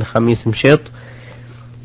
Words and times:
خميس 0.00 0.46
مشيط 0.46 0.80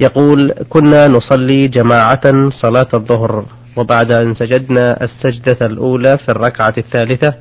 يقول 0.02 0.54
كنا 0.70 1.08
نصلي 1.08 1.68
جماعة 1.68 2.50
صلاة 2.62 2.88
الظهر 2.94 3.46
وبعد 3.78 4.12
أن 4.12 4.34
سجدنا 4.34 5.04
السجدة 5.04 5.58
الأولى 5.66 6.18
في 6.18 6.30
الركعة 6.30 6.74
الثالثة 6.78 7.34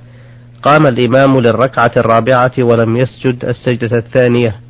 قام 0.62 0.87
الإمام 0.87 1.38
للركعة 1.38 1.90
الرابعة 1.96 2.53
ولم 2.58 2.96
يسجد 2.96 3.45
السجدة 3.45 3.96
الثانية. 3.96 4.61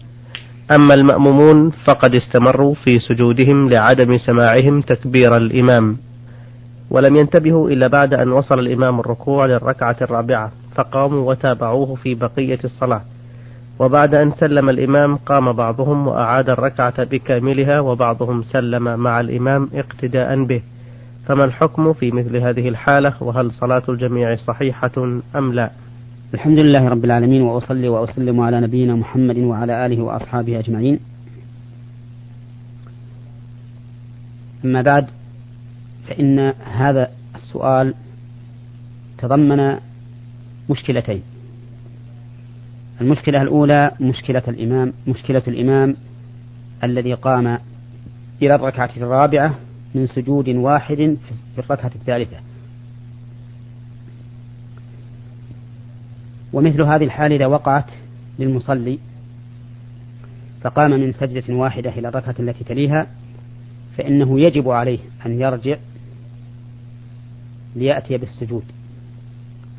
أما 0.74 0.94
المأمومون 0.94 1.70
فقد 1.70 2.14
استمروا 2.14 2.74
في 2.74 2.98
سجودهم 2.98 3.68
لعدم 3.68 4.18
سماعهم 4.18 4.80
تكبير 4.80 5.36
الإمام 5.36 5.96
ولم 6.90 7.16
ينتبهوا 7.16 7.70
إلا 7.70 7.88
بعد 7.88 8.14
أن 8.14 8.32
وصل 8.32 8.58
الإمام 8.58 9.00
الركوع 9.00 9.46
للركعة 9.46 9.96
الرابعة 10.02 10.52
فقاموا 10.76 11.30
وتابعوه 11.30 11.94
في 11.94 12.14
بقية 12.14 12.58
الصلاة. 12.64 13.02
وبعد 13.78 14.14
أن 14.14 14.32
سلم 14.32 14.68
الإمام 14.68 15.16
قام 15.16 15.52
بعضهم 15.52 16.06
وأعاد 16.06 16.50
الركعة 16.50 17.04
بكاملها 17.04 17.80
وبعضهم 17.80 18.42
سلم 18.42 19.00
مع 19.00 19.20
الإمام 19.20 19.68
اقتداء 19.74 20.44
به. 20.44 20.62
فما 21.26 21.44
الحكم 21.44 21.92
في 21.92 22.10
مثل 22.10 22.36
هذه 22.36 22.68
الحالة؟ 22.68 23.14
وهل 23.20 23.50
صلاة 23.52 23.82
الجميع 23.88 24.36
صحيحة 24.36 25.20
أم 25.36 25.52
لا؟ 25.52 25.70
الحمد 26.34 26.64
لله 26.64 26.88
رب 26.88 27.04
العالمين 27.04 27.42
وأصلي 27.42 27.88
وأسلم 27.88 28.40
على 28.40 28.60
نبينا 28.60 28.94
محمد 28.94 29.38
وعلى 29.38 29.86
آله 29.86 30.02
وأصحابه 30.02 30.58
أجمعين. 30.58 30.98
أما 34.64 34.82
بعد 34.82 35.06
فإن 36.08 36.52
هذا 36.64 37.08
السؤال 37.34 37.94
تضمن 39.18 39.76
مشكلتين. 40.70 41.22
المشكلة 43.00 43.42
الأولى 43.42 43.90
مشكلة 44.00 44.42
الإمام 44.48 44.92
مشكلة 45.06 45.42
الإمام 45.48 45.96
الذي 46.84 47.14
قام 47.14 47.58
إلى 48.42 48.54
الركعة 48.54 48.90
الرابعة 48.96 49.54
من 49.94 50.06
سجود 50.06 50.48
واحد 50.48 50.96
في 51.54 51.58
الركعة 51.58 51.90
الثالثة. 51.94 52.36
ومثل 56.52 56.82
هذه 56.82 57.04
الحال 57.04 57.32
إذا 57.32 57.46
وقعت 57.46 57.90
للمصلي 58.38 58.98
فقام 60.60 60.90
من 60.90 61.12
سجدة 61.12 61.54
واحدة 61.54 61.90
إلى 61.90 62.08
الركعة 62.08 62.34
التي 62.40 62.64
تليها 62.64 63.06
فإنه 63.98 64.40
يجب 64.40 64.70
عليه 64.70 64.98
أن 65.26 65.40
يرجع 65.40 65.76
ليأتي 67.76 68.16
بالسجود 68.16 68.64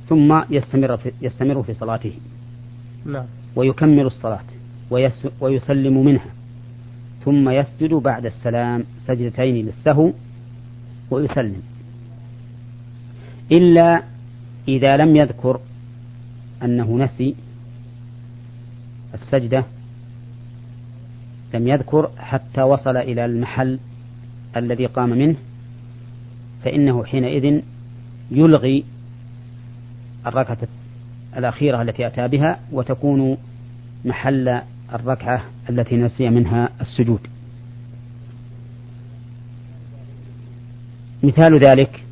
ثم 0.09 0.41
يستمر 0.49 0.97
في, 0.97 1.11
يستمر 1.21 1.63
في 1.63 1.73
صلاته. 1.73 2.13
نعم. 3.05 3.25
ويكمل 3.55 4.05
الصلاة 4.05 4.43
ويسلم 5.41 6.05
منها 6.05 6.29
ثم 7.25 7.49
يسجد 7.49 7.93
بعد 7.93 8.25
السلام 8.25 8.83
سجدتين 9.05 9.65
للسهو 9.65 10.11
ويسلم 11.11 11.61
إلا 13.51 14.03
إذا 14.67 14.97
لم 14.97 15.15
يذكر 15.15 15.59
أنه 16.63 16.97
نسي 16.97 17.35
السجدة 19.13 19.65
لم 21.53 21.67
يذكر 21.67 22.09
حتى 22.17 22.61
وصل 22.61 22.97
إلى 22.97 23.25
المحل 23.25 23.79
الذي 24.57 24.85
قام 24.85 25.09
منه 25.09 25.35
فإنه 26.63 27.03
حينئذ 27.03 27.61
يلغي 28.31 28.83
الركعة 30.27 30.57
الأخيرة 31.37 31.81
التي 31.81 32.07
أتى 32.07 32.27
بها 32.27 32.59
وتكون 32.71 33.37
محل 34.05 34.61
الركعة 34.93 35.43
التي 35.69 35.95
نسي 35.95 36.29
منها 36.29 36.69
السجود. 36.81 37.19
مثال 41.23 41.59
ذلك 41.59 42.03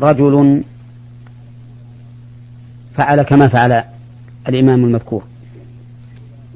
رجل 0.00 0.64
فعل 2.98 3.22
كما 3.22 3.48
فعل 3.48 3.84
الإمام 4.48 4.84
المذكور. 4.84 5.24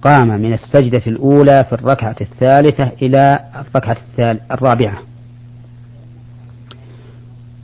قام 0.02 0.28
من 0.28 0.52
السجدة 0.52 1.02
الأولى 1.06 1.64
في 1.64 1.72
الركعة 1.72 2.16
الثالثة 2.20 2.92
إلى 3.02 3.38
الركعة 3.54 3.96
الرابعة. 4.50 4.98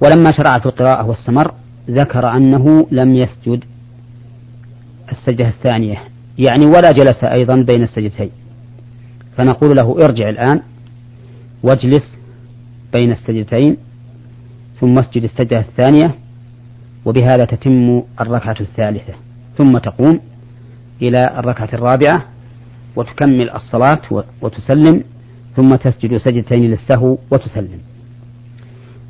ولما 0.01 0.31
شرع 0.33 0.59
في 0.59 0.67
القراءة 0.67 1.07
واستمر 1.07 1.55
ذكر 1.91 2.29
أنه 2.29 2.87
لم 2.91 3.15
يسجد 3.15 3.65
السجدة 5.13 5.49
الثانية. 5.49 5.97
يعني 6.39 6.67
ولا 6.67 6.91
جلس 6.91 7.25
أيضا 7.25 7.55
بين 7.55 7.83
السجدتين. 7.83 8.31
فنقول 9.37 9.77
له 9.77 10.05
ارجع 10.05 10.29
الآن 10.29 10.63
واجلس 11.63 12.17
بين 12.97 13.13
السجدتين 13.13 13.77
ثم 14.81 14.99
اسجد 14.99 15.23
السجدة 15.23 15.59
الثانية 15.59 16.15
وبهذا 17.05 17.45
تتم 17.45 18.03
الركعة 18.21 18.57
الثالثة. 18.61 19.15
ثم 19.59 19.79
تقوم 19.79 20.21
إلى 21.03 21.25
الركعة 21.39 21.69
الرابعة 21.73 22.25
وتكمل 22.97 23.51
الصلاة 23.51 24.25
وتسلم 24.43 25.05
ثم 25.57 25.75
تسجد 25.75 26.17
سجدتين 26.17 26.71
للسهو 26.71 27.19
وتسلم. 27.31 27.81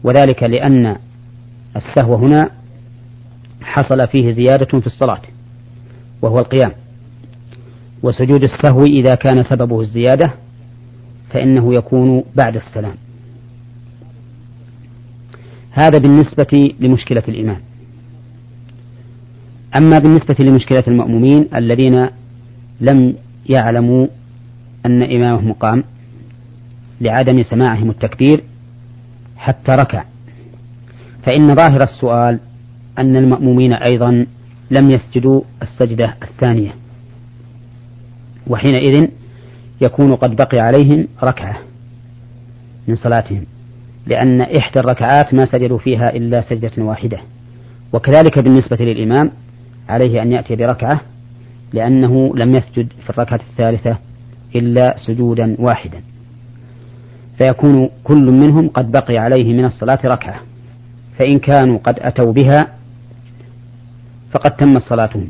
وذلك 0.04 0.42
لأن 0.42 0.96
السهو 1.76 2.14
هنا 2.14 2.50
حصل 3.62 3.98
فيه 4.12 4.32
زيادة 4.32 4.80
في 4.80 4.86
الصلاة. 4.86 5.22
وهو 6.22 6.38
القيام. 6.38 6.72
وسجود 8.02 8.44
السهو 8.44 8.84
إذا 8.84 9.14
كان 9.14 9.44
سببه 9.50 9.80
الزيادة 9.80 10.34
فإنه 11.30 11.74
يكون 11.74 12.24
بعد 12.36 12.56
السلام. 12.56 12.94
هذا 15.72 15.98
بالنسبة 15.98 16.74
لمشكلة 16.80 17.22
الإمام 17.28 17.60
أما 19.76 19.98
بالنسبة 19.98 20.36
لمشكلة 20.40 20.84
المأمومين 20.88 21.48
الذين 21.56 22.06
لم 22.80 23.14
يعلموا 23.50 24.06
أن 24.86 25.02
إمامهم 25.02 25.52
قام 25.52 25.84
لعدم 27.00 27.42
سماعهم 27.42 27.90
التكبير 27.90 28.44
حتى 29.36 29.72
ركع 29.72 30.04
فإن 31.26 31.54
ظاهر 31.54 31.82
السؤال 31.82 32.40
أن 32.98 33.16
المأمومين 33.16 33.74
أيضا 33.74 34.26
لم 34.72 34.90
يسجدوا 34.90 35.42
السجدة 35.62 36.14
الثانية. 36.22 36.74
وحينئذ 38.46 39.08
يكون 39.80 40.14
قد 40.14 40.36
بقي 40.36 40.58
عليهم 40.58 41.08
ركعة 41.24 41.58
من 42.88 42.94
صلاتهم 42.96 43.44
لأن 44.06 44.40
إحدى 44.40 44.80
الركعات 44.80 45.34
ما 45.34 45.46
سجدوا 45.46 45.78
فيها 45.78 46.04
إلا 46.04 46.40
سجدة 46.40 46.82
واحدة. 46.82 47.20
وكذلك 47.92 48.38
بالنسبة 48.38 48.76
للإمام 48.76 49.30
عليه 49.88 50.22
أن 50.22 50.32
يأتي 50.32 50.56
بركعة 50.56 51.00
لأنه 51.72 52.32
لم 52.36 52.50
يسجد 52.50 52.92
في 53.04 53.10
الركعة 53.10 53.40
الثالثة 53.50 53.98
إلا 54.56 54.94
سجودا 55.06 55.56
واحدا. 55.58 56.00
فيكون 57.38 57.90
كل 58.04 58.24
منهم 58.24 58.68
قد 58.68 58.92
بقي 58.92 59.18
عليه 59.18 59.52
من 59.52 59.66
الصلاة 59.66 59.98
ركعة. 60.04 60.40
فإن 61.18 61.38
كانوا 61.38 61.78
قد 61.78 61.98
أتوا 61.98 62.32
بها 62.32 62.81
فقد 64.32 64.50
تمت 64.50 64.82
صلاتهم. 64.82 65.28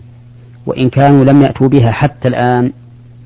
وإن 0.66 0.90
كانوا 0.90 1.24
لم 1.24 1.42
يأتوا 1.42 1.68
بها 1.68 1.90
حتى 1.90 2.28
الآن 2.28 2.72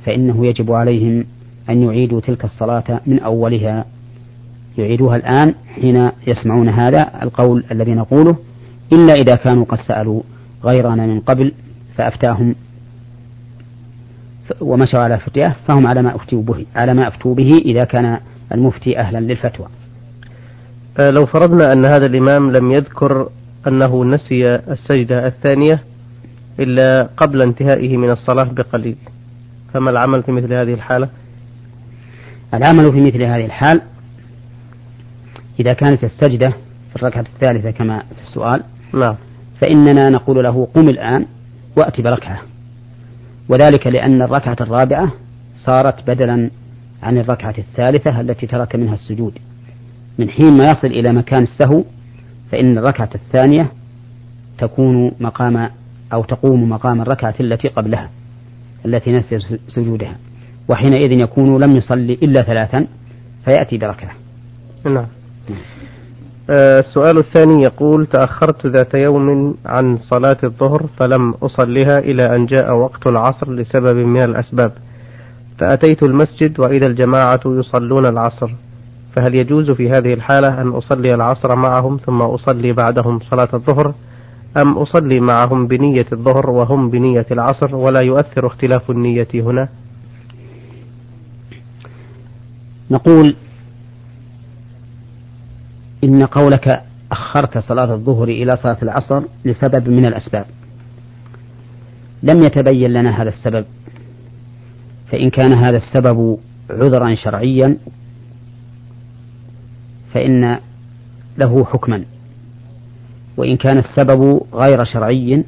فإنه 0.06 0.46
يجب 0.46 0.72
عليهم 0.72 1.24
أن 1.70 1.82
يعيدوا 1.82 2.20
تلك 2.20 2.44
الصلاة 2.44 3.00
من 3.06 3.20
أولها. 3.20 3.84
يعيدوها 4.78 5.16
الآن 5.16 5.54
حين 5.74 6.08
يسمعون 6.26 6.68
هذا 6.68 7.10
القول 7.22 7.64
الذي 7.72 7.94
نقوله. 7.94 8.36
إلا 8.92 9.14
إذا 9.14 9.36
كانوا 9.36 9.64
قد 9.64 9.78
سألوا 9.78 10.22
غيرنا 10.64 11.06
من 11.06 11.20
قبل 11.20 11.52
فأفتاهم. 11.98 12.54
ومشوا 14.60 15.00
على 15.00 15.18
فتياه 15.18 15.56
فهم 15.68 15.86
على 15.86 16.02
ما 16.02 16.16
أفتوا 16.16 16.42
به 16.42 16.66
على 16.76 16.94
ما 16.94 17.08
أفتوا 17.08 17.34
به 17.34 17.48
إذا 17.64 17.84
كان 17.84 18.18
المفتي 18.52 18.98
أهلا 18.98 19.18
للفتوى. 19.18 19.66
أه، 21.00 21.10
لو 21.10 21.26
فرضنا 21.26 21.72
أن 21.72 21.84
هذا 21.84 22.06
الإمام 22.06 22.50
لم 22.50 22.72
يذكر 22.72 23.28
أنه 23.66 24.04
نسي 24.04 24.44
السجدة 24.44 25.26
الثانية 25.26 25.82
إلا 26.60 27.08
قبل 27.16 27.42
انتهائه 27.42 27.96
من 27.96 28.10
الصلاة 28.10 28.44
بقليل. 28.44 28.96
فما 29.74 29.90
العمل 29.90 30.22
في 30.22 30.32
مثل 30.32 30.52
هذه 30.52 30.74
الحالة؟ 30.74 31.08
العمل 32.54 32.92
في 32.92 33.00
مثل 33.00 33.22
هذه 33.22 33.44
الحال 33.44 33.80
إذا 35.60 35.72
كانت 35.72 36.04
السجدة 36.04 36.48
في 36.90 36.96
الركعة 36.96 37.24
الثالثة 37.34 37.70
كما 37.70 37.98
في 37.98 38.20
السؤال 38.28 38.62
نعم. 38.94 39.16
فإننا 39.60 40.08
نقول 40.08 40.44
له 40.44 40.68
قم 40.74 40.88
الآن 40.88 41.26
وأت 41.76 42.00
بركعة. 42.00 42.42
وذلك 43.48 43.86
لأن 43.86 44.22
الركعة 44.22 44.56
الرابعة 44.60 45.12
صارت 45.66 46.10
بدلا 46.10 46.50
عن 47.02 47.18
الركعة 47.18 47.54
الثالثة 47.58 48.20
التي 48.20 48.46
ترك 48.46 48.76
منها 48.76 48.94
السجود. 48.94 49.38
من 50.18 50.30
حين 50.30 50.52
ما 50.52 50.70
يصل 50.70 50.86
إلى 50.86 51.12
مكان 51.12 51.42
السهو 51.42 51.84
فإن 52.52 52.78
الركعة 52.78 53.10
الثانية 53.14 53.70
تكون 54.58 55.12
مقام 55.20 55.70
أو 56.12 56.24
تقوم 56.24 56.68
مقام 56.68 57.00
الركعة 57.00 57.34
التي 57.40 57.68
قبلها 57.68 58.10
التي 58.86 59.10
نسي 59.10 59.38
سجودها. 59.68 60.16
وحينئذ 60.68 61.12
يكون 61.12 61.64
لم 61.64 61.76
يصلي 61.76 62.12
إلا 62.12 62.42
ثلاثا 62.42 62.86
فيأتي 63.44 63.78
بركعة. 63.78 64.12
نعم. 64.84 65.06
آه، 66.50 66.80
السؤال 66.80 67.18
الثاني 67.18 67.62
يقول 67.62 68.06
تأخرت 68.06 68.66
ذات 68.66 68.94
يوم 68.94 69.54
عن 69.66 69.98
صلاة 69.98 70.36
الظهر 70.44 70.86
فلم 70.98 71.30
أصلها 71.30 71.98
إلى 71.98 72.24
أن 72.24 72.46
جاء 72.46 72.76
وقت 72.76 73.06
العصر 73.06 73.52
لسبب 73.52 73.96
من 73.96 74.22
الأسباب. 74.22 74.72
فأتيت 75.58 76.02
المسجد 76.02 76.60
وإذا 76.60 76.86
الجماعة 76.86 77.40
يصلون 77.46 78.06
العصر. 78.06 78.50
فهل 79.16 79.34
يجوز 79.34 79.70
في 79.70 79.90
هذه 79.90 80.14
الحالة 80.14 80.60
أن 80.60 80.68
أصلي 80.68 81.08
العصر 81.14 81.56
معهم 81.56 81.96
ثم 82.06 82.22
أصلي 82.22 82.72
بعدهم 82.72 83.20
صلاة 83.20 83.48
الظهر؟ 83.54 83.94
أم 84.56 84.78
أصلي 84.78 85.20
معهم 85.20 85.66
بنية 85.66 86.06
الظهر 86.12 86.50
وهم 86.50 86.90
بنية 86.90 87.26
العصر 87.30 87.74
ولا 87.76 88.00
يؤثر 88.00 88.46
اختلاف 88.46 88.90
النية 88.90 89.28
هنا؟ 89.34 89.68
نقول 92.90 93.36
إن 96.04 96.22
قولك 96.22 96.82
أخرت 97.12 97.58
صلاة 97.58 97.94
الظهر 97.94 98.28
إلى 98.28 98.56
صلاة 98.56 98.78
العصر 98.82 99.22
لسبب 99.44 99.88
من 99.88 100.06
الأسباب. 100.06 100.46
لم 102.22 102.42
يتبين 102.42 102.90
لنا 102.90 103.22
هذا 103.22 103.28
السبب 103.28 103.64
فإن 105.12 105.30
كان 105.30 105.52
هذا 105.52 105.76
السبب 105.76 106.38
عذرا 106.70 107.14
شرعيا 107.14 107.76
فإن 110.16 110.58
له 111.38 111.64
حكما. 111.64 112.04
وإن 113.36 113.56
كان 113.56 113.78
السبب 113.78 114.40
غير 114.54 114.84
شرعي 114.84 115.44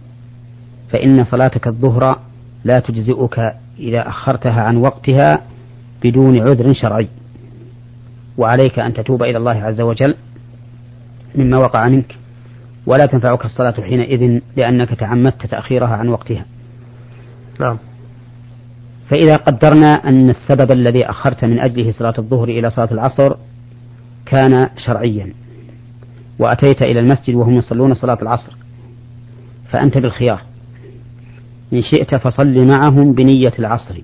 فإن 0.93 1.25
صلاتك 1.25 1.67
الظهر 1.67 2.19
لا 2.65 2.79
تجزئك 2.79 3.39
إذا 3.79 4.09
أخرتها 4.09 4.63
عن 4.63 4.77
وقتها 4.77 5.41
بدون 6.05 6.41
عذر 6.41 6.75
شرعي. 6.75 7.09
وعليك 8.39 8.79
أن 8.79 8.95
تتوب 8.95 9.23
إلى 9.23 9.39
الله 9.39 9.53
عز 9.53 9.81
وجل 9.81 10.15
مما 11.35 11.59
وقع 11.59 11.89
منك 11.89 12.17
ولا 12.87 13.07
تنفعك 13.07 13.45
الصلاة 13.45 13.75
حينئذ 13.81 14.41
لأنك 14.57 14.95
تعمدت 14.95 15.47
تأخيرها 15.47 15.97
عن 15.97 16.09
وقتها. 16.09 16.45
نعم. 17.61 17.79
فإذا 19.11 19.37
قدرنا 19.37 19.93
أن 19.93 20.31
السبب 20.31 20.73
الذي 20.73 21.11
أخرت 21.11 21.45
من 21.45 21.61
أجله 21.61 21.93
صلاة 21.93 22.15
الظهر 22.19 22.49
إلى 22.49 22.71
صلاة 22.71 22.89
العصر 22.93 23.37
كان 24.31 24.69
شرعيا. 24.87 25.33
وأتيت 26.39 26.83
إلى 26.83 27.01
المسجد 27.01 27.35
وهم 27.35 27.55
يصلون 27.55 27.95
صلاة 27.95 28.19
العصر. 28.23 28.53
فأنت 29.73 29.99
بالخيار. 29.99 30.43
إن 31.73 31.83
شئت 31.83 32.15
فصل 32.15 32.67
معهم 32.67 33.13
بنية 33.13 33.53
العصر. 33.59 34.01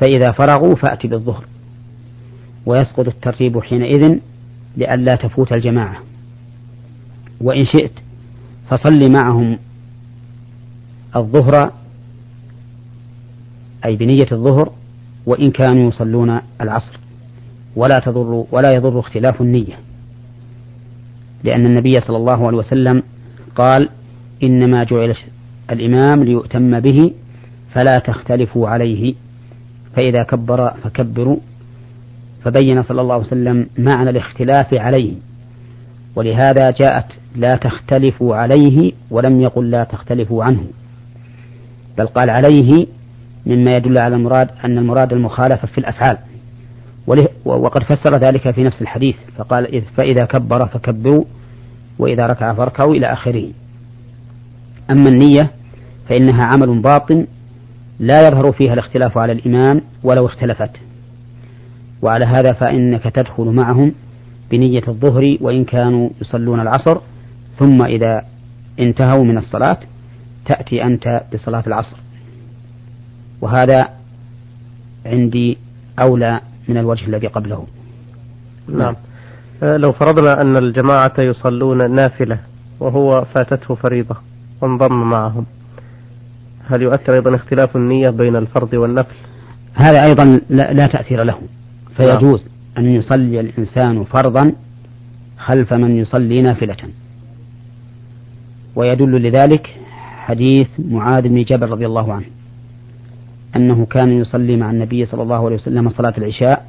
فإذا 0.00 0.32
فرغوا 0.32 0.74
فأت 0.74 1.06
بالظهر. 1.06 1.44
ويسقط 2.66 3.08
الترتيب 3.08 3.60
حينئذ 3.60 4.18
لئلا 4.76 5.14
تفوت 5.14 5.52
الجماعة. 5.52 5.96
وإن 7.40 7.64
شئت 7.64 7.92
فصل 8.70 9.10
معهم 9.10 9.58
الظهر 11.16 11.72
أي 13.84 13.96
بنية 13.96 14.26
الظهر 14.32 14.72
وإن 15.26 15.50
كانوا 15.50 15.88
يصلون 15.88 16.40
العصر. 16.60 17.03
ولا 17.76 17.98
تضر 17.98 18.44
ولا 18.52 18.72
يضر 18.72 19.00
اختلاف 19.00 19.40
النية. 19.40 19.78
لأن 21.44 21.66
النبي 21.66 21.90
صلى 21.90 22.16
الله 22.16 22.46
عليه 22.46 22.58
وسلم 22.58 23.02
قال 23.56 23.88
إنما 24.42 24.84
جعل 24.84 25.14
الإمام 25.70 26.24
ليؤتم 26.24 26.80
به 26.80 27.12
فلا 27.74 27.98
تختلفوا 27.98 28.68
عليه 28.68 29.14
فإذا 29.96 30.22
كبر 30.22 30.70
فكبروا. 30.70 31.36
فبين 32.44 32.82
صلى 32.82 33.00
الله 33.00 33.14
عليه 33.14 33.26
وسلم 33.26 33.66
معنى 33.78 34.10
الاختلاف 34.10 34.74
عليه 34.74 35.12
ولهذا 36.16 36.70
جاءت 36.70 37.06
لا 37.36 37.56
تختلفوا 37.56 38.36
عليه 38.36 38.92
ولم 39.10 39.40
يقل 39.40 39.70
لا 39.70 39.84
تختلفوا 39.84 40.44
عنه. 40.44 40.64
بل 41.98 42.06
قال 42.06 42.30
عليه 42.30 42.86
مما 43.46 43.76
يدل 43.76 43.98
على 43.98 44.16
المراد 44.16 44.48
أن 44.64 44.78
المراد 44.78 45.12
المخالفة 45.12 45.66
في 45.66 45.78
الأفعال. 45.78 46.18
وقد 47.44 47.82
فسر 47.82 48.18
ذلك 48.18 48.50
في 48.50 48.62
نفس 48.62 48.82
الحديث 48.82 49.16
فقال 49.36 49.82
فإذا 49.96 50.24
كبر 50.24 50.66
فكبروا 50.66 51.24
وإذا 51.98 52.26
ركع 52.26 52.54
فاركعوا 52.54 52.94
إلى 52.94 53.06
آخره 53.06 53.50
أما 54.90 55.08
النية 55.08 55.50
فإنها 56.08 56.44
عمل 56.44 56.78
باطن 56.78 57.26
لا 57.98 58.28
يظهر 58.28 58.52
فيها 58.52 58.72
الاختلاف 58.72 59.18
على 59.18 59.32
الإمام 59.32 59.80
ولو 60.02 60.26
اختلفت. 60.26 60.70
وعلى 62.02 62.24
هذا 62.26 62.52
فإنك 62.52 63.02
تدخل 63.02 63.44
معهم 63.44 63.92
بنية 64.50 64.82
الظهر 64.88 65.36
وإن 65.40 65.64
كانوا 65.64 66.10
يصلون 66.20 66.60
العصر 66.60 66.98
ثم 67.58 67.82
إذا 67.82 68.24
انتهوا 68.80 69.24
من 69.24 69.38
الصلاة 69.38 69.78
تأتي 70.46 70.84
أنت 70.84 71.22
بصلاة 71.34 71.62
العصر. 71.66 71.96
وهذا 73.40 73.88
عندي 75.06 75.58
أولى 75.98 76.40
من 76.68 76.76
الوجه 76.78 77.06
الذي 77.06 77.26
قبله. 77.26 77.66
نعم. 78.68 78.96
آه، 79.62 79.76
لو 79.76 79.92
فرضنا 79.92 80.40
أن 80.42 80.56
الجماعة 80.56 81.12
يصلون 81.18 81.90
نافلة 81.90 82.38
وهو 82.80 83.24
فاتته 83.34 83.74
فريضة 83.74 84.16
وانضم 84.60 85.10
معهم 85.10 85.46
هل 86.68 86.82
يؤثر 86.82 87.14
أيضا 87.14 87.34
اختلاف 87.34 87.76
النية 87.76 88.10
بين 88.10 88.36
الفرض 88.36 88.74
والنفل؟ 88.74 89.14
هذا 89.74 90.04
أيضا 90.04 90.40
لا, 90.48 90.72
لا 90.72 90.86
تأثير 90.86 91.22
له. 91.22 91.38
فيجوز 91.96 92.40
نعم. 92.40 92.86
أن 92.86 92.94
يصلي 92.94 93.40
الإنسان 93.40 94.04
فرضا 94.04 94.52
خلف 95.38 95.72
من 95.72 95.96
يصلي 95.96 96.42
نافلة. 96.42 96.76
ويدل 98.76 99.22
لذلك 99.22 99.76
حديث 100.16 100.68
معاذ 100.78 101.28
بن 101.28 101.42
جبل 101.42 101.68
رضي 101.68 101.86
الله 101.86 102.12
عنه. 102.12 102.26
أنه 103.56 103.86
كان 103.86 104.12
يصلي 104.20 104.56
مع 104.56 104.70
النبي 104.70 105.06
صلى 105.06 105.22
الله 105.22 105.44
عليه 105.44 105.56
وسلم 105.56 105.90
صلاة 105.90 106.14
العشاء 106.18 106.66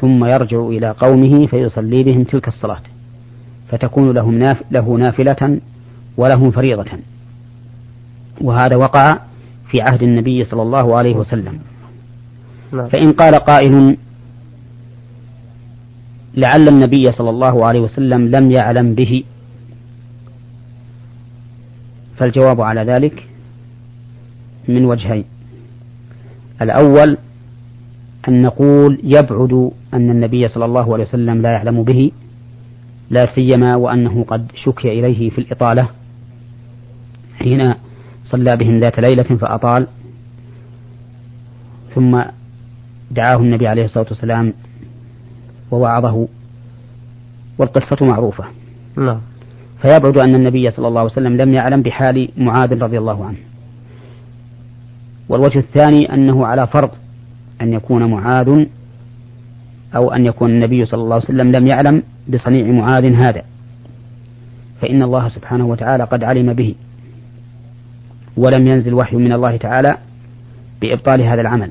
ثم 0.00 0.24
يرجع 0.24 0.66
إلى 0.66 0.90
قومه 0.90 1.46
فيصلي 1.46 2.02
بهم 2.02 2.24
تلك 2.24 2.48
الصلاة. 2.48 2.82
فتكون 3.68 4.10
لهم 4.14 4.38
ناف 4.38 4.62
له 4.70 4.96
نافلة 4.96 5.60
ولهم 6.16 6.50
فريضة. 6.50 6.90
وهذا 8.40 8.76
وقع 8.76 9.18
في 9.70 9.76
عهد 9.80 10.02
النبي 10.02 10.44
صلى 10.44 10.62
الله 10.62 10.98
عليه 10.98 11.16
وسلم. 11.16 11.58
نعم. 12.72 12.88
فإن 12.88 13.12
قال 13.12 13.34
قائل 13.34 13.96
لعل 16.34 16.68
النبي 16.68 17.12
صلى 17.12 17.30
الله 17.30 17.66
عليه 17.66 17.80
وسلم 17.80 18.28
لم 18.28 18.50
يعلم 18.50 18.94
به 18.94 19.24
فالجواب 22.16 22.60
على 22.60 22.84
ذلك 22.84 23.26
من 24.68 24.84
وجهين. 24.84 25.24
الأول 26.62 27.16
أن 28.28 28.42
نقول 28.42 29.00
يبعد 29.04 29.70
أن 29.94 30.10
النبي 30.10 30.48
صلى 30.48 30.64
الله 30.64 30.92
عليه 30.92 31.04
وسلم 31.04 31.42
لا 31.42 31.50
يعلم 31.50 31.82
به 31.82 32.12
لا 33.10 33.26
سيما 33.34 33.76
وأنه 33.76 34.24
قد 34.24 34.46
شكي 34.64 34.88
إليه 35.00 35.30
في 35.30 35.38
الإطالة. 35.38 35.88
حين 37.38 37.74
صلى 38.24 38.56
بهم 38.56 38.80
ذات 38.80 39.00
ليلة 39.00 39.36
فأطال 39.36 39.86
ثم 41.94 42.22
دعاه 43.10 43.36
النبي 43.36 43.66
عليه 43.66 43.84
الصلاة 43.84 44.06
والسلام 44.10 44.52
ووعظه 45.70 46.28
والقصة 47.58 48.06
معروفة. 48.06 48.44
نعم. 48.96 49.20
فيبعد 49.82 50.18
أن 50.18 50.34
النبي 50.34 50.70
صلى 50.70 50.88
الله 50.88 51.00
عليه 51.00 51.12
وسلم 51.12 51.36
لم 51.36 51.54
يعلم 51.54 51.82
بحال 51.82 52.28
معاذ 52.36 52.82
رضي 52.82 52.98
الله 52.98 53.24
عنه. 53.24 53.38
والوجه 55.28 55.58
الثاني 55.58 56.14
أنه 56.14 56.46
على 56.46 56.66
فرض 56.66 56.90
أن 57.60 57.72
يكون 57.72 58.10
معاذ 58.10 58.66
أو 59.96 60.12
أن 60.12 60.26
يكون 60.26 60.50
النبي 60.50 60.84
صلى 60.84 61.02
الله 61.02 61.14
عليه 61.14 61.24
وسلم 61.24 61.52
لم 61.52 61.66
يعلم 61.66 62.02
بصنيع 62.28 62.72
معاذ 62.72 63.14
هذا. 63.14 63.42
فإن 64.80 65.02
الله 65.02 65.28
سبحانه 65.28 65.66
وتعالى 65.66 66.04
قد 66.04 66.24
علم 66.24 66.52
به 66.52 66.74
ولم 68.36 68.66
ينزل 68.66 68.94
وحي 68.94 69.16
من 69.16 69.32
الله 69.32 69.56
تعالى 69.56 69.92
بإبطال 70.80 71.22
هذا 71.22 71.40
العمل. 71.40 71.70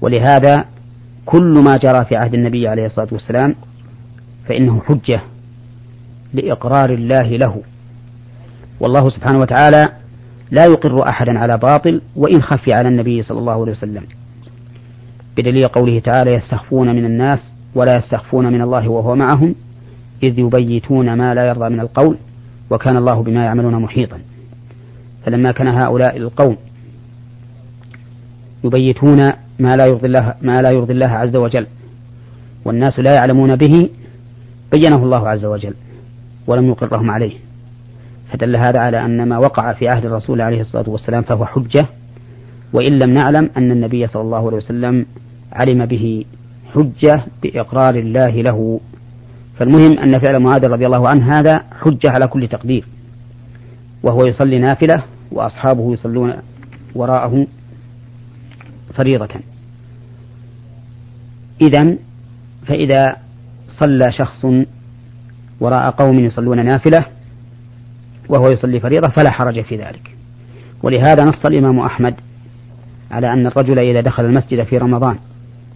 ولهذا 0.00 0.64
كل 1.26 1.62
ما 1.64 1.76
جرى 1.76 2.04
في 2.04 2.16
عهد 2.16 2.34
النبي 2.34 2.68
عليه 2.68 2.86
الصلاة 2.86 3.08
والسلام 3.12 3.54
فإنه 4.48 4.82
حجة 4.88 5.20
لإقرار 6.34 6.90
الله 6.90 7.22
له. 7.22 7.62
والله 8.80 9.10
سبحانه 9.10 9.38
وتعالى 9.38 9.99
لا 10.50 10.64
يقر 10.64 11.08
أحدا 11.08 11.38
على 11.38 11.58
باطل 11.58 12.00
وإن 12.16 12.42
خفي 12.42 12.72
على 12.72 12.88
النبي 12.88 13.22
صلى 13.22 13.38
الله 13.38 13.52
عليه 13.52 13.72
وسلم. 13.72 14.02
بدليل 15.38 15.68
قوله 15.68 15.98
تعالى 15.98 16.34
يستخفون 16.34 16.96
من 16.96 17.04
الناس 17.04 17.52
ولا 17.74 17.96
يستخفون 17.96 18.52
من 18.52 18.62
الله 18.62 18.88
وهو 18.88 19.14
معهم 19.14 19.54
إذ 20.22 20.38
يبيتون 20.38 21.14
ما 21.14 21.34
لا 21.34 21.48
يرضى 21.48 21.68
من 21.68 21.80
القول 21.80 22.16
وكان 22.70 22.96
الله 22.96 23.22
بما 23.22 23.44
يعملون 23.44 23.82
محيطا. 23.82 24.18
فلما 25.26 25.50
كان 25.50 25.68
هؤلاء 25.68 26.16
القوم 26.16 26.56
يبيتون 28.64 29.30
ما 29.58 29.76
لا 29.76 29.86
يرضي 29.86 30.06
الله 30.06 30.34
ما 30.42 30.62
لا 30.62 30.70
يرضي 30.70 30.92
الله 30.92 31.08
عز 31.08 31.36
وجل 31.36 31.66
والناس 32.64 32.98
لا 32.98 33.14
يعلمون 33.14 33.56
به 33.56 33.88
بينه 34.72 34.96
الله 34.96 35.28
عز 35.28 35.44
وجل 35.44 35.74
ولم 36.46 36.68
يقرهم 36.68 37.10
عليه. 37.10 37.49
فدل 38.32 38.56
هذا 38.56 38.80
على 38.80 39.04
أن 39.04 39.28
ما 39.28 39.38
وقع 39.38 39.72
في 39.72 39.88
عهد 39.88 40.04
الرسول 40.04 40.40
عليه 40.40 40.60
الصلاة 40.60 40.90
والسلام 40.90 41.22
فهو 41.22 41.46
حجة 41.46 41.86
وإن 42.72 42.98
لم 42.98 43.10
نعلم 43.10 43.50
أن 43.56 43.70
النبي 43.70 44.06
صلى 44.06 44.22
الله 44.22 44.46
عليه 44.46 44.56
وسلم 44.56 45.06
علم 45.52 45.86
به 45.86 46.24
حجة 46.74 47.24
بإقرار 47.42 47.94
الله 47.94 48.42
له. 48.42 48.80
فالمهم 49.58 49.98
أن 49.98 50.18
فعل 50.18 50.42
معاذ 50.42 50.66
رضي 50.66 50.86
الله 50.86 51.08
عنه 51.08 51.38
هذا 51.38 51.64
حجة 51.80 52.10
على 52.10 52.26
كل 52.26 52.48
تقدير 52.48 52.84
وهو 54.02 54.26
يصلي 54.26 54.58
نافلة 54.58 55.04
وأصحابه 55.32 55.92
يصلون 55.92 56.32
وراءه 56.94 57.46
فريضة. 58.94 59.40
إذا 61.62 61.96
فإذا 62.66 63.16
صلى 63.68 64.12
شخص 64.12 64.46
وراء 65.60 65.90
قوم 65.90 66.18
يصلون 66.18 66.64
نافلة 66.64 67.06
وهو 68.30 68.50
يصلي 68.50 68.80
فريضة 68.80 69.08
فلا 69.08 69.30
حرج 69.30 69.60
في 69.60 69.76
ذلك. 69.76 70.10
ولهذا 70.82 71.24
نص 71.24 71.46
الإمام 71.46 71.78
أحمد 71.78 72.14
على 73.10 73.32
أن 73.32 73.46
الرجل 73.46 73.82
إذا 73.82 74.00
دخل 74.00 74.24
المسجد 74.24 74.64
في 74.64 74.78
رمضان 74.78 75.16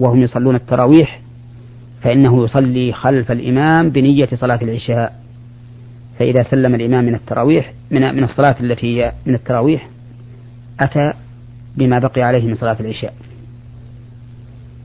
وهم 0.01 0.23
يصلون 0.23 0.55
التراويح 0.55 1.21
فإنه 2.03 2.45
يصلي 2.45 2.93
خلف 2.93 3.31
الإمام 3.31 3.91
بنية 3.91 4.29
صلاة 4.35 4.59
العشاء. 4.63 5.21
فإذا 6.19 6.43
سلم 6.43 6.75
الإمام 6.75 7.05
من 7.05 7.15
التراويح 7.15 7.73
من 7.91 8.15
من 8.15 8.25
الصلاة 8.25 8.57
التي 8.61 8.87
هي 8.87 9.13
من 9.27 9.35
التراويح 9.35 9.89
أتى 10.81 11.13
بما 11.77 11.99
بقي 11.99 12.23
عليه 12.23 12.47
من 12.47 12.55
صلاة 12.55 12.77
العشاء. 12.81 13.15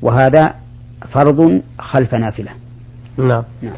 وهذا 0.02 0.56
فرض 1.12 1.62
خلف 1.80 2.16
نافلة. 2.16 2.52
نعم, 3.18 3.44
نعم. 3.62 3.74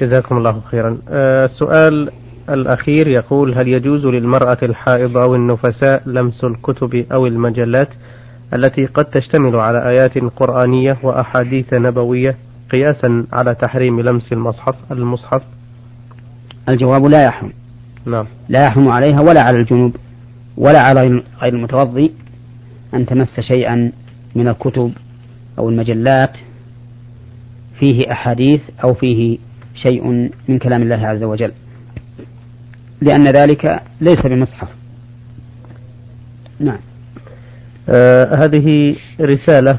جزاكم 0.00 0.36
الله 0.36 0.60
خيرا. 0.60 0.98
آه، 1.08 1.44
السؤال 1.44 2.10
الأخير 2.50 3.08
يقول 3.08 3.54
هل 3.58 3.68
يجوز 3.68 4.06
للمرأة 4.06 4.58
الحائض 4.62 5.16
أو 5.16 5.34
النفساء 5.34 6.02
لمس 6.06 6.44
الكتب 6.44 7.04
أو 7.12 7.26
المجلات 7.26 7.88
التي 8.54 8.86
قد 8.86 9.04
تشتمل 9.04 9.56
على 9.56 9.88
آيات 9.88 10.18
قرآنية 10.18 10.98
وأحاديث 11.02 11.74
نبوية 11.74 12.36
قياسا 12.72 13.26
على 13.32 13.54
تحريم 13.54 14.00
لمس 14.00 14.32
المصحف 14.32 14.74
المصحف؟ 14.92 15.42
الجواب 16.68 17.06
لا 17.06 17.24
يحرم. 17.24 17.52
نعم. 18.06 18.26
لا 18.48 18.64
يحرم 18.64 18.88
عليها 18.88 19.20
ولا 19.20 19.40
على 19.42 19.58
الجنوب 19.58 19.96
ولا 20.56 20.80
على 20.80 21.22
غير 21.42 21.52
المتوضي 21.54 22.12
أن 22.94 23.06
تمس 23.06 23.40
شيئا 23.40 23.92
من 24.34 24.48
الكتب 24.48 24.92
أو 25.58 25.68
المجلات 25.68 26.36
فيه 27.80 28.00
أحاديث 28.12 28.60
أو 28.84 28.94
فيه 28.94 29.38
شيء 29.74 30.30
من 30.48 30.58
كلام 30.58 30.82
الله 30.82 31.06
عز 31.06 31.22
وجل. 31.22 31.52
لأن 33.02 33.24
ذلك 33.26 33.82
ليس 34.00 34.26
بمصحف. 34.26 34.68
نعم. 36.60 36.78
آه 37.88 38.34
هذه 38.44 38.96
رسالة 39.20 39.78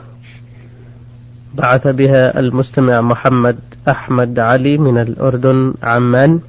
بعث 1.55 1.87
بها 1.87 2.39
المستمع 2.39 3.01
محمد 3.01 3.57
أحمد 3.89 4.39
علي 4.39 4.77
من 4.77 4.97
الأردن 4.97 5.73
عمان. 5.83 6.39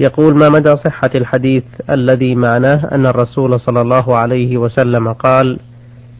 يقول 0.00 0.34
ما 0.34 0.48
مدى 0.48 0.76
صحة 0.76 1.10
الحديث 1.14 1.64
الذي 1.90 2.34
معناه 2.34 2.88
أن 2.92 3.06
الرسول 3.06 3.60
صلى 3.60 3.80
الله 3.80 4.16
عليه 4.16 4.56
وسلم 4.58 5.12
قال 5.12 5.58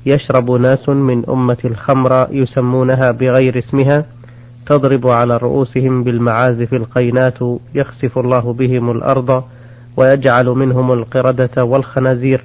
يشرب 0.07 0.51
ناس 0.51 0.89
من 0.89 1.25
أمة 1.29 1.57
الخمر 1.65 2.29
يسمونها 2.31 3.11
بغير 3.11 3.59
اسمها 3.59 4.05
تضرب 4.67 5.07
على 5.07 5.37
رؤوسهم 5.37 6.05
بالمعازف 6.05 6.75
القينات 6.75 7.39
يخسف 7.75 8.19
الله 8.19 8.53
بهم 8.53 8.91
الأرض 8.91 9.45
ويجعل 9.97 10.47
منهم 10.47 10.93
القردة 10.93 11.65
والخنازير. 11.65 12.45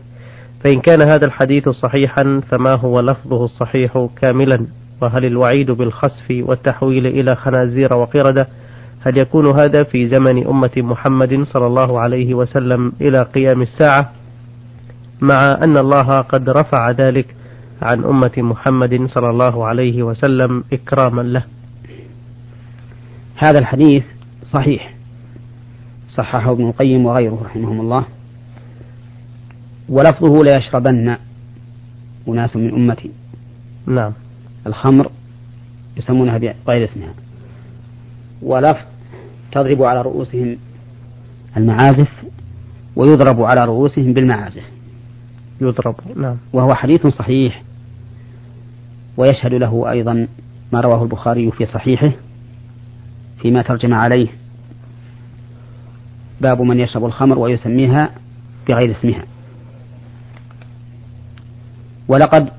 فإن 0.63 0.79
كان 0.81 1.01
هذا 1.01 1.25
الحديث 1.25 1.69
صحيحا 1.69 2.41
فما 2.51 2.75
هو 2.75 2.99
لفظه 2.99 3.45
الصحيح 3.45 4.07
كاملا؟ 4.21 4.65
وهل 5.01 5.25
الوعيد 5.25 5.71
بالخسف 5.71 6.25
والتحويل 6.31 7.07
إلى 7.07 7.35
خنازير 7.35 7.97
وقردة 7.97 8.47
هل 9.01 9.17
يكون 9.17 9.59
هذا 9.59 9.83
في 9.83 10.07
زمن 10.07 10.47
أمة 10.47 10.71
محمد 10.77 11.43
صلى 11.43 11.67
الله 11.67 11.99
عليه 11.99 12.33
وسلم 12.33 12.93
إلى 13.01 13.21
قيام 13.21 13.61
الساعة؟ 13.61 14.11
مع 15.21 15.51
أن 15.63 15.77
الله 15.77 16.19
قد 16.21 16.49
رفع 16.49 16.91
ذلك 16.91 17.35
عن 17.81 18.03
أمة 18.03 18.31
محمد 18.37 19.05
صلى 19.05 19.29
الله 19.29 19.65
عليه 19.65 20.03
وسلم 20.03 20.63
إكراما 20.73 21.21
له. 21.21 21.54
هذا 23.35 23.59
الحديث 23.59 24.03
صحيح. 24.51 24.93
صححه 26.07 26.51
ابن 26.51 26.67
القيم 26.67 27.05
وغيره 27.05 27.41
رحمهم 27.45 27.81
الله. 27.81 28.05
ولفظه 29.89 30.43
ليشربن 30.43 31.17
أناس 32.27 32.55
من 32.55 32.73
أمتي 32.73 33.11
نعم. 33.87 34.13
الخمر 34.67 35.11
يسمونها 35.97 36.37
بغير 36.37 36.83
اسمها. 36.83 37.13
ولفظ 38.41 38.85
تضرب 39.51 39.83
على 39.83 40.01
رؤوسهم 40.01 40.57
المعازف 41.57 42.09
ويضرب 42.95 43.41
على 43.41 43.61
رؤوسهم 43.61 44.13
بالمعازف. 44.13 44.63
يضرب 45.61 45.95
نعم. 46.15 46.37
وهو 46.53 46.75
حديث 46.75 47.07
صحيح. 47.07 47.63
ويشهد 49.17 49.53
له 49.53 49.91
أيضا 49.91 50.27
ما 50.73 50.81
رواه 50.81 51.03
البخاري 51.03 51.51
في 51.51 51.65
صحيحه. 51.65 52.11
فيما 53.45 53.61
ترجم 53.61 53.93
عليه. 53.93 54.27
باب 56.41 56.61
من 56.61 56.79
يشرب 56.79 57.05
الخمر 57.05 57.39
ويسميها 57.39 58.09
بغير 58.69 58.97
اسمها. 58.97 59.25
ولقد 62.07 62.49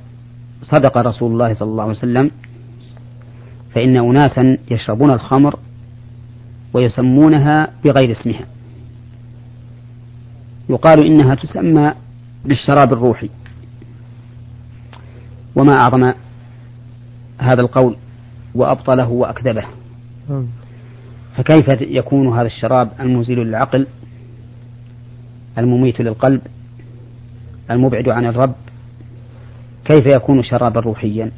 صدق 0.63 0.99
رسول 0.99 1.33
الله 1.33 1.55
صلى 1.55 1.69
الله 1.69 1.83
عليه 1.83 1.93
وسلم 1.93 2.31
فإن 3.75 4.01
أناسا 4.05 4.59
يشربون 4.71 5.11
الخمر 5.11 5.59
ويسمونها 6.75 7.69
بغير 7.85 8.21
اسمها. 8.21 8.47
يقال 10.69 11.07
إنها 11.07 11.35
تسمى 11.35 11.93
بالشراب 12.45 12.93
الروحي. 12.93 13.31
وما 15.57 15.73
أعظم 15.73 16.13
هذا 17.39 17.61
القول 17.61 17.97
وأبطله 18.55 19.09
وأكذبه. 19.09 19.65
فكيف 21.37 21.81
يكون 21.81 22.39
هذا 22.39 22.47
الشراب 22.47 22.91
المزيل 23.01 23.39
للعقل 23.39 23.87
المميت 25.59 26.01
للقلب 26.01 26.41
المبعد 27.71 28.09
عن 28.09 28.27
الرب؟ 28.27 28.55
كيف 29.85 30.07
يكون 30.07 30.43
شرابا 30.43 30.81
روحيا؟ 30.81 31.31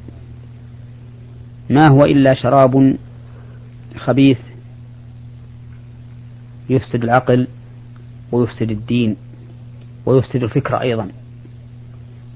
ما 1.70 1.88
هو 1.88 2.02
إلا 2.02 2.34
شراب 2.34 2.96
خبيث 3.96 4.38
يفسد 6.70 7.04
العقل 7.04 7.48
ويفسد 8.32 8.70
الدين 8.70 9.16
ويفسد 10.06 10.42
الفكر 10.42 10.80
أيضا؟ 10.80 11.08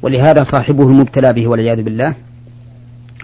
ولهذا 0.02 0.44
صاحبه 0.44 0.82
المبتلى 0.82 1.32
به 1.32 1.48
والعياذ 1.48 1.82
بالله 1.82 2.14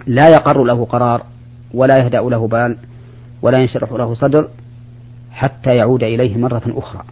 لا 0.07 0.29
يقر 0.29 0.63
له 0.63 0.85
قرار 0.85 1.25
ولا 1.73 1.97
يهدأ 1.97 2.21
له 2.21 2.47
بال 2.47 2.77
ولا 3.41 3.61
ينشرح 3.61 3.91
له 3.91 4.13
صدر 4.13 4.49
حتى 5.31 5.77
يعود 5.77 6.03
إليه 6.03 6.37
مرة 6.37 6.61
أخرى. 6.67 7.03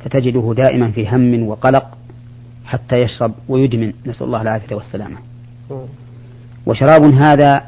فتجده 0.00 0.54
دائما 0.56 0.90
في 0.90 1.08
هم 1.08 1.46
وقلق 1.46 1.98
حتى 2.64 2.96
يشرب 2.96 3.34
ويدمن. 3.48 3.92
نسأل 4.06 4.26
الله 4.26 4.42
العافية 4.42 4.76
والسلامة. 4.76 5.16
وشراب 6.66 7.02
هذا 7.02 7.62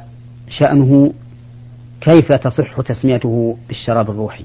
شأنه 0.49 1.13
كيف 2.01 2.33
تصح 2.33 2.81
تسميته 2.81 3.57
بالشراب 3.69 4.11
الروحي؟ 4.11 4.45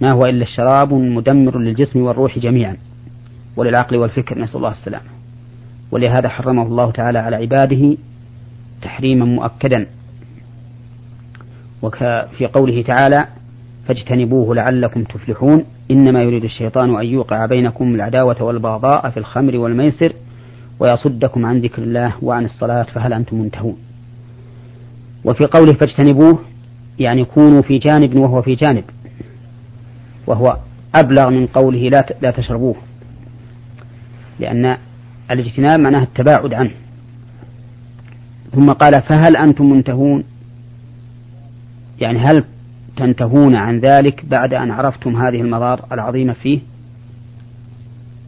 ما 0.00 0.10
هو 0.10 0.20
إلا 0.20 0.42
الشراب 0.42 0.94
مدمر 0.94 1.58
للجسم 1.58 2.02
والروح 2.02 2.38
جميعا 2.38 2.76
وللعقل 3.56 3.96
والفكر. 3.96 4.38
نسأل 4.38 4.56
الله 4.56 4.72
السلامة. 4.72 5.06
ولهذا 5.90 6.28
حرمه 6.28 6.62
الله 6.62 6.90
تعالى 6.90 7.18
على 7.18 7.36
عباده 7.36 7.96
تحريما 8.82 9.24
مؤكدا 9.24 9.86
وفي 11.82 12.46
قوله 12.54 12.82
تعالى 12.82 13.26
فاجتنبوه 13.88 14.54
لعلكم 14.54 15.04
تفلحون. 15.04 15.64
إنما 15.90 16.22
يريد 16.22 16.44
الشيطان 16.44 16.96
أن 16.96 17.06
يوقع 17.06 17.46
بينكم 17.46 17.94
العداوة 17.94 18.42
والبغضاء 18.42 19.10
في 19.10 19.16
الخمر 19.16 19.56
والميسر 19.56 20.12
ويصدكم 20.80 21.46
عن 21.46 21.60
ذكر 21.60 21.82
الله 21.82 22.14
وعن 22.22 22.44
الصلاة 22.44 22.82
فهل 22.82 23.12
أنتم 23.12 23.40
منتهون. 23.40 23.76
وفي 25.24 25.44
قوله 25.44 25.72
فاجتنبوه 25.72 26.38
يعني 26.98 27.24
كونوا 27.24 27.62
في 27.62 27.78
جانب 27.78 28.16
وهو 28.16 28.42
في 28.42 28.54
جانب 28.54 28.84
وهو 30.26 30.56
أبلغ 30.94 31.30
من 31.30 31.46
قوله 31.46 31.88
لا 31.88 32.06
لا 32.22 32.30
تشربوه. 32.30 32.74
لأن 34.40 34.76
الاجتناب 35.30 35.80
معناه 35.80 36.02
التباعد 36.02 36.54
عنه. 36.54 36.70
ثم 38.54 38.70
قال 38.70 39.02
فهل 39.02 39.36
أنتم 39.36 39.70
منتهون؟ 39.70 40.24
يعني 42.02 42.18
هل 42.18 42.44
تنتهون 42.96 43.56
عن 43.56 43.80
ذلك 43.80 44.24
بعد 44.24 44.54
أن 44.54 44.70
عرفتم 44.70 45.16
هذه 45.16 45.40
المضار 45.40 45.84
العظيمة 45.92 46.32
فيه؟ 46.32 46.60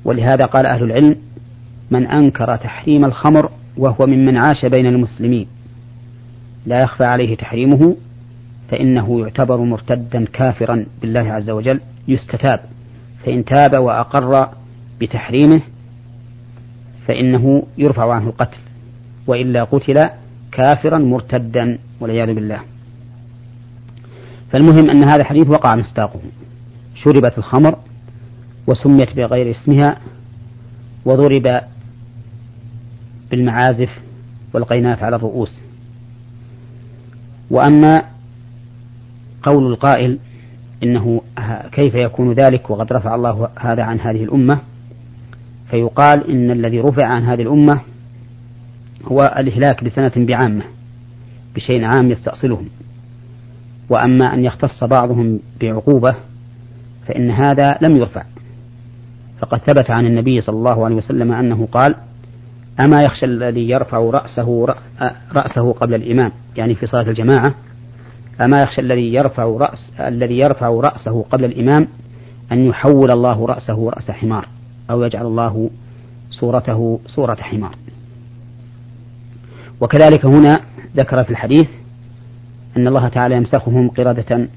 ولهذا 0.04 0.44
قال 0.44 0.66
أهل 0.66 0.82
العلم 0.82 1.16
من 1.90 2.06
أنكر 2.06 2.56
تحريم 2.56 3.04
الخمر 3.04 3.50
وهو 3.76 4.06
ممن 4.06 4.36
عاش 4.36 4.64
بين 4.66 4.86
المسلمين 4.86 5.46
لا 6.66 6.82
يخفى 6.82 7.04
عليه 7.04 7.36
تحريمه 7.36 7.96
فإنه 8.70 9.20
يعتبر 9.20 9.56
مرتدا 9.56 10.24
كافرا 10.32 10.86
بالله 11.00 11.32
عز 11.32 11.50
وجل 11.50 11.80
يستتاب. 12.08 12.60
فإن 13.24 13.44
تاب 13.44 13.78
وأقر 13.78 14.48
بتحريمه 15.00 15.60
فإنه 17.06 17.62
يرفع 17.78 18.14
عنه 18.14 18.26
القتل 18.26 18.58
وإلا 19.26 19.64
قتل 19.64 20.04
كافرا 20.52 20.98
مرتدا 20.98 21.78
والعياذ 22.00 22.34
بالله. 22.34 22.73
فالمهم 24.52 24.90
أن 24.90 25.04
هذا 25.04 25.20
الحديث 25.20 25.48
وقع 25.48 25.76
مصداقه. 25.76 26.20
شربت 27.04 27.38
الخمر 27.38 27.78
وسميت 28.66 29.16
بغير 29.16 29.50
اسمها 29.50 30.00
وضرب 31.04 31.60
بالمعازف 33.30 33.90
والقينات 34.54 35.02
على 35.02 35.16
الرؤوس. 35.16 35.58
وأما 37.50 38.02
قول 39.42 39.72
القائل 39.72 40.18
إنه 40.82 41.22
كيف 41.72 41.94
يكون 41.94 42.32
ذلك 42.32 42.70
وقد 42.70 42.92
رفع 42.92 43.14
الله 43.14 43.48
هذا 43.58 43.82
عن 43.82 44.00
هذه 44.00 44.24
الأمة 44.24 44.58
فيقال 45.70 46.30
إن 46.30 46.50
الذي 46.50 46.80
رفع 46.80 47.06
عن 47.06 47.22
هذه 47.22 47.42
الأمة 47.42 47.80
هو 49.04 49.34
الإهلاك 49.38 49.84
بسنة 49.84 50.12
بعامة 50.16 50.64
بشيء 51.54 51.84
عام 51.84 52.10
يستأصلهم. 52.10 52.68
وأما 53.90 54.34
أن 54.34 54.44
يختص 54.44 54.84
بعضهم 54.84 55.40
بعقوبة 55.60 56.14
فإن 57.06 57.30
هذا 57.30 57.78
لم 57.82 57.96
يرفع. 57.96 58.22
فقد 59.40 59.58
ثبت 59.58 59.90
عن 59.90 60.06
النبي 60.06 60.40
صلى 60.40 60.56
الله 60.56 60.84
عليه 60.84 60.96
وسلم 60.96 61.32
أنه 61.32 61.68
قال 61.72 61.94
أما 62.80 63.02
يخشى 63.02 63.26
الذي 63.26 63.68
يرفع 63.68 63.98
رأسه 63.98 64.66
رأسه 65.32 65.72
قبل 65.72 65.94
الإمام 65.94 66.32
يعني 66.56 66.74
في 66.74 66.86
صلاة 66.86 67.08
الجماعة 67.08 67.54
أما 68.44 68.62
يخشى 68.62 68.80
الذي 68.80 69.14
يرفع 69.14 69.44
رأس 69.44 69.92
الذي 70.00 70.38
يرفع 70.38 70.68
رأسه 70.68 71.24
قبل 71.30 71.44
الإمام 71.44 71.88
أن 72.52 72.66
يحول 72.66 73.10
الله 73.10 73.46
رأسه 73.46 73.90
رأس 73.90 74.10
حمار 74.10 74.48
أو 74.90 75.02
يجعل 75.02 75.26
الله 75.26 75.70
صورته 76.30 77.00
صورة 77.06 77.34
حمار. 77.34 77.76
وكذلك 79.80 80.26
هنا 80.26 80.60
ذكر 80.96 81.24
في 81.24 81.30
الحديث 81.30 81.66
أن 82.76 82.88
الله 82.88 83.08
تعالى 83.08 83.36
يمسخهم 83.36 83.88
قردة 83.88 84.48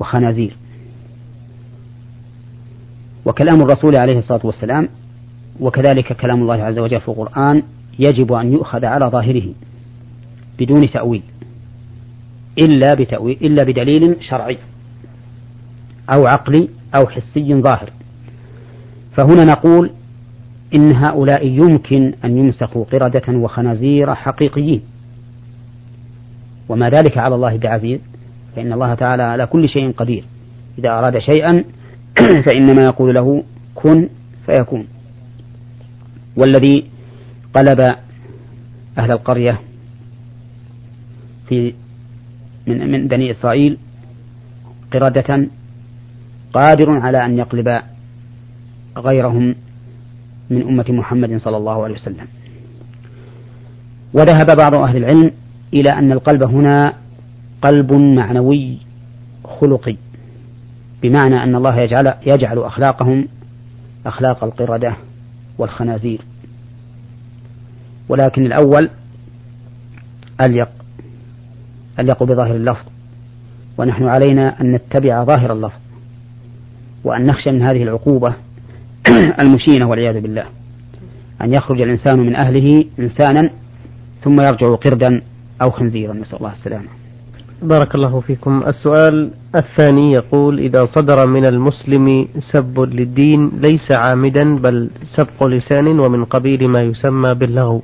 وخنازير. 0.00 0.56
وكلام 3.24 3.60
الرسول 3.62 3.96
عليه 3.96 4.18
الصلاة 4.18 4.40
والسلام 4.44 4.88
وكذلك 5.60 6.12
كلام 6.12 6.42
الله 6.42 6.62
عز 6.62 6.78
وجل 6.78 7.00
في 7.00 7.08
القرآن 7.08 7.62
يجب 7.98 8.32
أن 8.32 8.52
يؤخذ 8.52 8.84
على 8.84 9.06
ظاهره 9.06 9.52
بدون 10.58 10.90
تأويل 10.90 11.22
إلا 12.58 12.94
بتأويل 12.94 13.38
إلا 13.42 13.64
بدليل 13.64 14.16
شرعي 14.20 14.58
أو 16.12 16.26
عقلي 16.26 16.68
أو 16.94 17.06
حسي 17.06 17.54
ظاهر. 17.54 17.92
فهنا 19.16 19.44
نقول 19.44 19.90
إن 20.74 20.96
هؤلاء 20.96 21.46
يمكن 21.46 22.14
أن 22.24 22.36
يمسخوا 22.38 22.84
قردة 22.84 23.38
وخنازير 23.38 24.14
حقيقيين. 24.14 24.82
وما 26.70 26.90
ذلك 26.90 27.18
على 27.18 27.34
الله 27.34 27.56
بعزيز 27.56 28.00
فإن 28.56 28.72
الله 28.72 28.94
تعالى 28.94 29.22
على 29.22 29.46
كل 29.46 29.68
شيء 29.68 29.92
قدير. 29.92 30.24
إذا 30.78 30.88
أراد 30.88 31.18
شيئا 31.18 31.64
فإنما 32.46 32.84
يقول 32.84 33.14
له 33.14 33.44
كن 33.74 34.08
فيكون. 34.46 34.86
والذي 36.36 36.84
قلب 37.54 37.80
أهل 38.98 39.12
القرية 39.12 39.60
في 41.48 41.74
من 42.66 42.90
من 42.90 43.08
بني 43.08 43.30
إسرائيل 43.30 43.78
قردة 44.92 45.48
قادر 46.52 46.90
على 46.90 47.26
أن 47.26 47.38
يقلب 47.38 47.80
غيرهم 48.96 49.54
من 50.50 50.62
أمة 50.62 50.86
محمد 50.88 51.36
صلى 51.36 51.56
الله 51.56 51.84
عليه 51.84 51.94
وسلم. 51.94 52.26
وذهب 54.14 54.56
بعض 54.56 54.74
أهل 54.74 54.96
العلم 54.96 55.30
إلى 55.74 55.90
أن 55.90 56.12
القلب 56.12 56.42
هنا 56.42 56.94
قلب 57.62 57.92
معنوي 57.92 58.78
خلقي 59.44 59.96
بمعنى 61.02 61.42
أن 61.42 61.54
الله 61.54 61.80
يجعل 61.80 62.14
يجعل 62.26 62.58
أخلاقهم 62.58 63.28
أخلاق 64.06 64.44
القردة 64.44 64.96
والخنازير. 65.58 66.20
ولكن 68.08 68.46
الأول 68.46 68.90
أليق 70.40 70.68
أليق 71.98 72.22
بظاهر 72.22 72.56
اللفظ 72.56 72.84
ونحن 73.78 74.04
علينا 74.04 74.60
أن 74.60 74.72
نتبع 74.72 75.24
ظاهر 75.24 75.52
اللفظ 75.52 75.78
وأن 77.04 77.26
نخشى 77.26 77.50
من 77.50 77.62
هذه 77.62 77.82
العقوبة 77.82 78.34
المشينة 79.42 79.88
والعياذ 79.88 80.20
بالله. 80.20 80.44
أن 81.42 81.54
يخرج 81.54 81.80
الإنسان 81.80 82.18
من 82.18 82.36
أهله 82.36 82.84
إنسانا 82.98 83.50
ثم 84.24 84.40
يرجع 84.40 84.74
قردا 84.74 85.22
أو 85.62 85.70
خنزيرا 85.70 86.14
نسأل 86.14 86.38
الله 86.38 86.52
السلامة. 86.52 86.88
بارك 87.62 87.94
الله 87.94 88.20
فيكم. 88.20 88.62
السؤال 88.66 89.30
الثاني 89.56 90.12
يقول 90.12 90.58
إذا 90.58 90.84
صدر 90.84 91.28
من 91.28 91.46
المسلم 91.46 92.28
سب 92.52 92.80
للدين 92.80 93.50
ليس 93.64 93.92
عامدا 93.92 94.56
بل 94.56 94.90
سبق 95.16 95.46
لسان 95.46 96.00
ومن 96.00 96.24
قبيل 96.24 96.68
ما 96.68 96.78
يسمى 96.82 97.28
باللغو. 97.34 97.82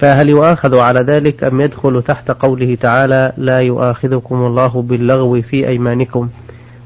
فهل 0.00 0.28
يؤاخذ 0.28 0.78
على 0.78 1.00
ذلك 1.12 1.44
أم 1.46 1.60
يدخل 1.60 2.02
تحت 2.02 2.30
قوله 2.30 2.74
تعالى 2.74 3.32
لا 3.36 3.58
يؤاخذكم 3.58 4.46
الله 4.46 4.82
باللغو 4.82 5.42
في 5.42 5.68
أيمانكم؟ 5.68 6.28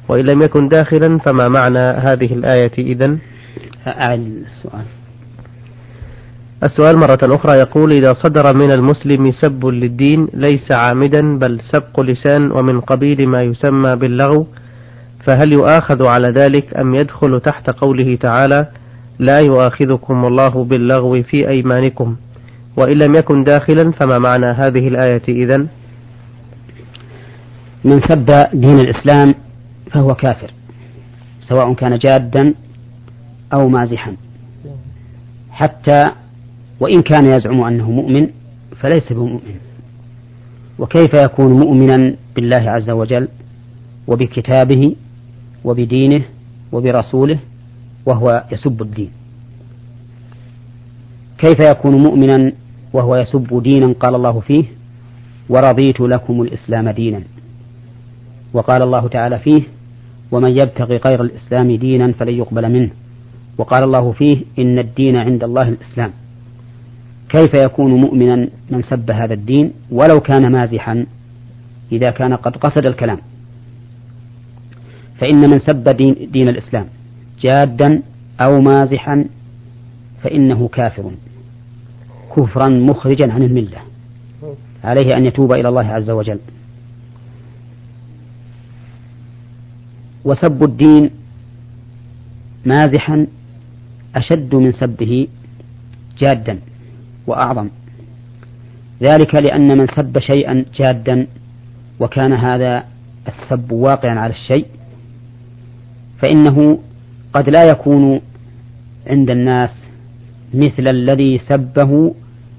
وإن 0.08 0.24
لم 0.24 0.42
يكن 0.42 0.68
داخلا 0.68 1.18
فما 1.18 1.48
معنى 1.48 1.78
هذه 1.78 2.32
الآية 2.32 2.72
إذن؟ 2.78 3.18
أعد 3.86 4.44
السؤال. 4.46 4.84
السؤال 6.62 6.96
مرة 6.96 7.18
أخرى 7.22 7.58
يقول 7.58 7.92
إذا 7.92 8.12
صدر 8.12 8.56
من 8.56 8.70
المسلم 8.70 9.32
سب 9.32 9.66
للدين 9.66 10.28
ليس 10.34 10.72
عامدا 10.72 11.38
بل 11.38 11.60
سبق 11.72 12.00
لسان 12.00 12.52
ومن 12.52 12.80
قبيل 12.80 13.28
ما 13.28 13.42
يسمى 13.42 13.96
باللغو 13.96 14.46
فهل 15.26 15.52
يؤاخذ 15.52 16.06
على 16.06 16.28
ذلك 16.28 16.76
أم 16.76 16.94
يدخل 16.94 17.40
تحت 17.40 17.70
قوله 17.70 18.16
تعالى 18.16 18.66
لا 19.18 19.40
يؤاخذكم 19.40 20.24
الله 20.24 20.64
باللغو 20.64 21.22
في 21.22 21.48
أيمانكم 21.48 22.16
وإن 22.76 22.98
لم 22.98 23.14
يكن 23.14 23.44
داخلا 23.44 23.92
فما 23.92 24.18
معنى 24.18 24.46
هذه 24.46 24.88
الآية 24.88 25.22
إذن؟ 25.28 25.66
من 27.84 28.00
سب 28.00 28.46
دين 28.52 28.80
الإسلام 28.80 29.34
فهو 29.92 30.14
كافر 30.14 30.50
سواء 31.40 31.74
كان 31.74 31.98
جادا 31.98 32.54
أو 33.52 33.68
مازحا 33.68 34.16
حتى 35.50 36.10
وإن 36.80 37.02
كان 37.02 37.26
يزعم 37.26 37.60
أنه 37.60 37.90
مؤمن 37.90 38.28
فليس 38.80 39.12
بمؤمن. 39.12 39.56
وكيف 40.78 41.14
يكون 41.14 41.52
مؤمنا 41.52 42.14
بالله 42.36 42.70
عز 42.70 42.90
وجل 42.90 43.28
وبكتابه 44.06 44.96
وبدينه 45.64 46.24
وبرسوله 46.72 47.38
وهو 48.06 48.44
يسب 48.52 48.82
الدين؟ 48.82 49.10
كيف 51.38 51.60
يكون 51.60 52.02
مؤمنا 52.02 52.52
وهو 52.92 53.16
يسب 53.16 53.62
دينا 53.62 53.92
قال 54.00 54.14
الله 54.14 54.40
فيه 54.40 54.64
ورضيت 55.48 56.00
لكم 56.00 56.42
الإسلام 56.42 56.88
دينا؟ 56.90 57.22
وقال 58.52 58.82
الله 58.82 59.08
تعالى 59.08 59.38
فيه 59.38 59.62
ومن 60.32 60.50
يبتغي 60.50 60.96
غير 60.96 61.22
الإسلام 61.22 61.76
دينا 61.76 62.12
فلن 62.12 62.34
يقبل 62.34 62.72
منه. 62.72 62.90
وقال 63.58 63.84
الله 63.84 64.12
فيه 64.12 64.44
إن 64.58 64.78
الدين 64.78 65.16
عند 65.16 65.44
الله 65.44 65.68
الإسلام. 65.68 66.12
كيف 67.28 67.54
يكون 67.54 68.00
مؤمنا 68.00 68.48
من 68.70 68.82
سب 68.82 69.10
هذا 69.10 69.34
الدين 69.34 69.72
ولو 69.90 70.20
كان 70.20 70.52
مازحا 70.52 71.06
إذا 71.92 72.10
كان 72.10 72.34
قد 72.34 72.56
قصد 72.56 72.86
الكلام؟ 72.86 73.18
فإن 75.20 75.50
من 75.50 75.58
سب 75.58 75.88
دين, 75.88 76.30
دين 76.30 76.48
الإسلام 76.48 76.86
جادا 77.40 78.02
أو 78.40 78.60
مازحا 78.60 79.24
فإنه 80.22 80.68
كافر. 80.68 81.10
كفرا 82.36 82.68
مخرجا 82.68 83.32
عن 83.32 83.42
الملة. 83.42 83.78
عليه 84.84 85.16
أن 85.16 85.24
يتوب 85.26 85.52
إلى 85.52 85.68
الله 85.68 85.86
عز 85.86 86.10
وجل. 86.10 86.38
وسب 90.24 90.62
الدين 90.62 91.10
مازحا 92.66 93.26
أشد 94.16 94.54
من 94.54 94.72
سبه 94.72 95.28
جادا. 96.18 96.58
وأعظم. 97.28 97.68
ذلك 99.02 99.34
لأن 99.34 99.78
من 99.78 99.86
سب 99.86 100.18
شيئا 100.18 100.64
جادا 100.74 101.26
وكان 102.00 102.32
هذا 102.32 102.84
السب 103.28 103.72
واقعا 103.72 104.18
على 104.18 104.32
الشيء 104.32 104.66
فإنه 106.22 106.78
قد 107.32 107.48
لا 107.50 107.64
يكون 107.70 108.20
عند 109.06 109.30
الناس 109.30 109.70
مثل 110.54 110.84
الذي 110.92 111.38
سبه 111.38 112.14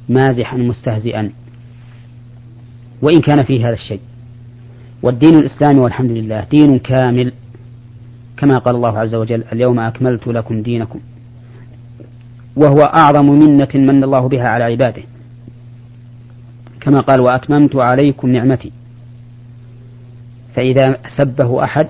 مازحا 0.10 0.58
مستهزئا 0.58 1.32
وإن 3.02 3.22
كان 3.22 3.44
فيه 3.44 3.68
هذا 3.68 3.74
الشيء. 3.74 4.00
والدين 5.04 5.36
الإسلامي 5.36 5.80
والحمد 5.80 6.12
لله 6.12 6.48
دين 6.52 6.80
كامل 6.80 7.32
كما 8.38 8.58
قال 8.58 8.76
الله 8.76 9.00
عز 9.00 9.16
وجل 9.16 9.44
اليوم 9.54 9.80
أكملت 9.80 10.28
لكم 10.28 10.62
دينكم. 10.62 11.00
وهو 12.56 12.82
أعظم 12.82 13.26
منة 13.26 13.68
من 13.76 14.04
الله 14.04 14.30
بها 14.30 14.48
على 14.48 14.64
عباده. 14.64 15.04
كما 16.82 17.00
قال 17.00 17.20
وأتممت 17.20 17.76
عليكم 17.76 18.30
نعمتي. 18.30 18.72
فإذا 20.56 20.98
سبه 21.18 21.64
أحد 21.64 21.88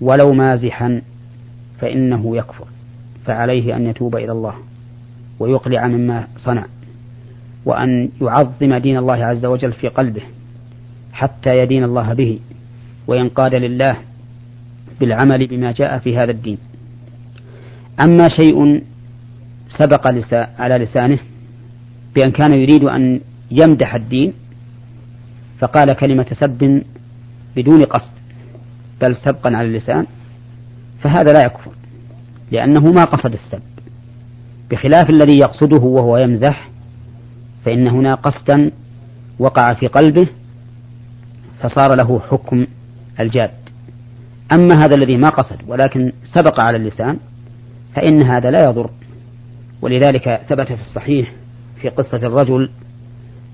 ولو 0.00 0.32
مازحا 0.32 1.02
فإنه 1.80 2.36
يكفر 2.36 2.64
فعليه 3.26 3.76
أن 3.76 3.86
يتوب 3.86 4.16
إلى 4.16 4.32
الله 4.32 4.54
ويقلع 5.38 5.86
مما 5.86 6.26
صنع 6.36 6.64
وأن 7.64 8.08
يعظم 8.22 8.74
دين 8.74 8.96
الله 8.96 9.24
عز 9.24 9.44
وجل 9.46 9.72
في 9.72 9.88
قلبه 9.88 10.22
حتى 11.12 11.58
يدين 11.58 11.84
الله 11.84 12.12
به 12.12 12.38
وينقاد 13.06 13.54
لله 13.54 13.96
بالعمل 15.00 15.46
بما 15.46 15.72
جاء 15.72 15.98
في 15.98 16.16
هذا 16.16 16.30
الدين. 16.30 16.58
أما 18.00 18.28
شيء 18.28 18.82
سبق 19.78 20.06
على 20.58 20.84
لسانه 20.84 21.18
بأن 22.14 22.32
كان 22.32 22.52
يريد 22.52 22.84
أن 22.84 23.20
يمدح 23.50 23.94
الدين 23.94 24.32
فقال 25.60 25.92
كلمة 25.92 26.26
سب 26.40 26.82
بدون 27.56 27.84
قصد 27.84 28.10
بل 29.00 29.16
سبقا 29.16 29.56
على 29.56 29.68
اللسان 29.68 30.06
فهذا 31.02 31.32
لا 31.32 31.44
يكفر 31.44 31.72
لأنه 32.50 32.92
ما 32.92 33.04
قصد 33.04 33.32
السب. 33.32 33.62
بخلاف 34.70 35.10
الذي 35.10 35.38
يقصده 35.38 35.82
وهو 35.82 36.16
يمزح 36.16 36.70
فإن 37.64 37.88
هنا 37.88 38.14
قصدا 38.14 38.70
وقع 39.38 39.74
في 39.74 39.86
قلبه 39.86 40.28
فصار 41.62 41.94
له 41.94 42.20
حكم 42.30 42.66
الجاد. 43.20 43.50
أما 44.52 44.84
هذا 44.84 44.94
الذي 44.94 45.16
ما 45.16 45.28
قصد 45.28 45.56
ولكن 45.66 46.12
سبق 46.34 46.60
على 46.60 46.76
اللسان 46.76 47.18
فإن 47.94 48.22
هذا 48.26 48.50
لا 48.50 48.64
يضر. 48.70 48.90
ولذلك 49.82 50.40
ثبت 50.48 50.66
في 50.66 50.80
الصحيح 50.80 51.32
في 51.80 51.88
قصة 51.88 52.16
الرجل 52.16 52.70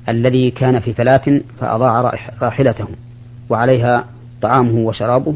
الذي 0.08 0.50
كان 0.50 0.80
في 0.80 0.92
فلاة 0.92 1.40
فأضاع 1.60 2.00
راحلته 2.42 2.86
وعليها 3.50 4.04
طعامه 4.42 4.78
وشرابه 4.78 5.34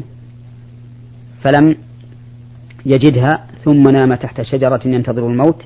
فلم 1.43 1.75
يجدها 2.85 3.45
ثم 3.65 3.87
نام 3.87 4.15
تحت 4.15 4.41
شجرة 4.41 4.81
ينتظر 4.85 5.27
الموت 5.27 5.63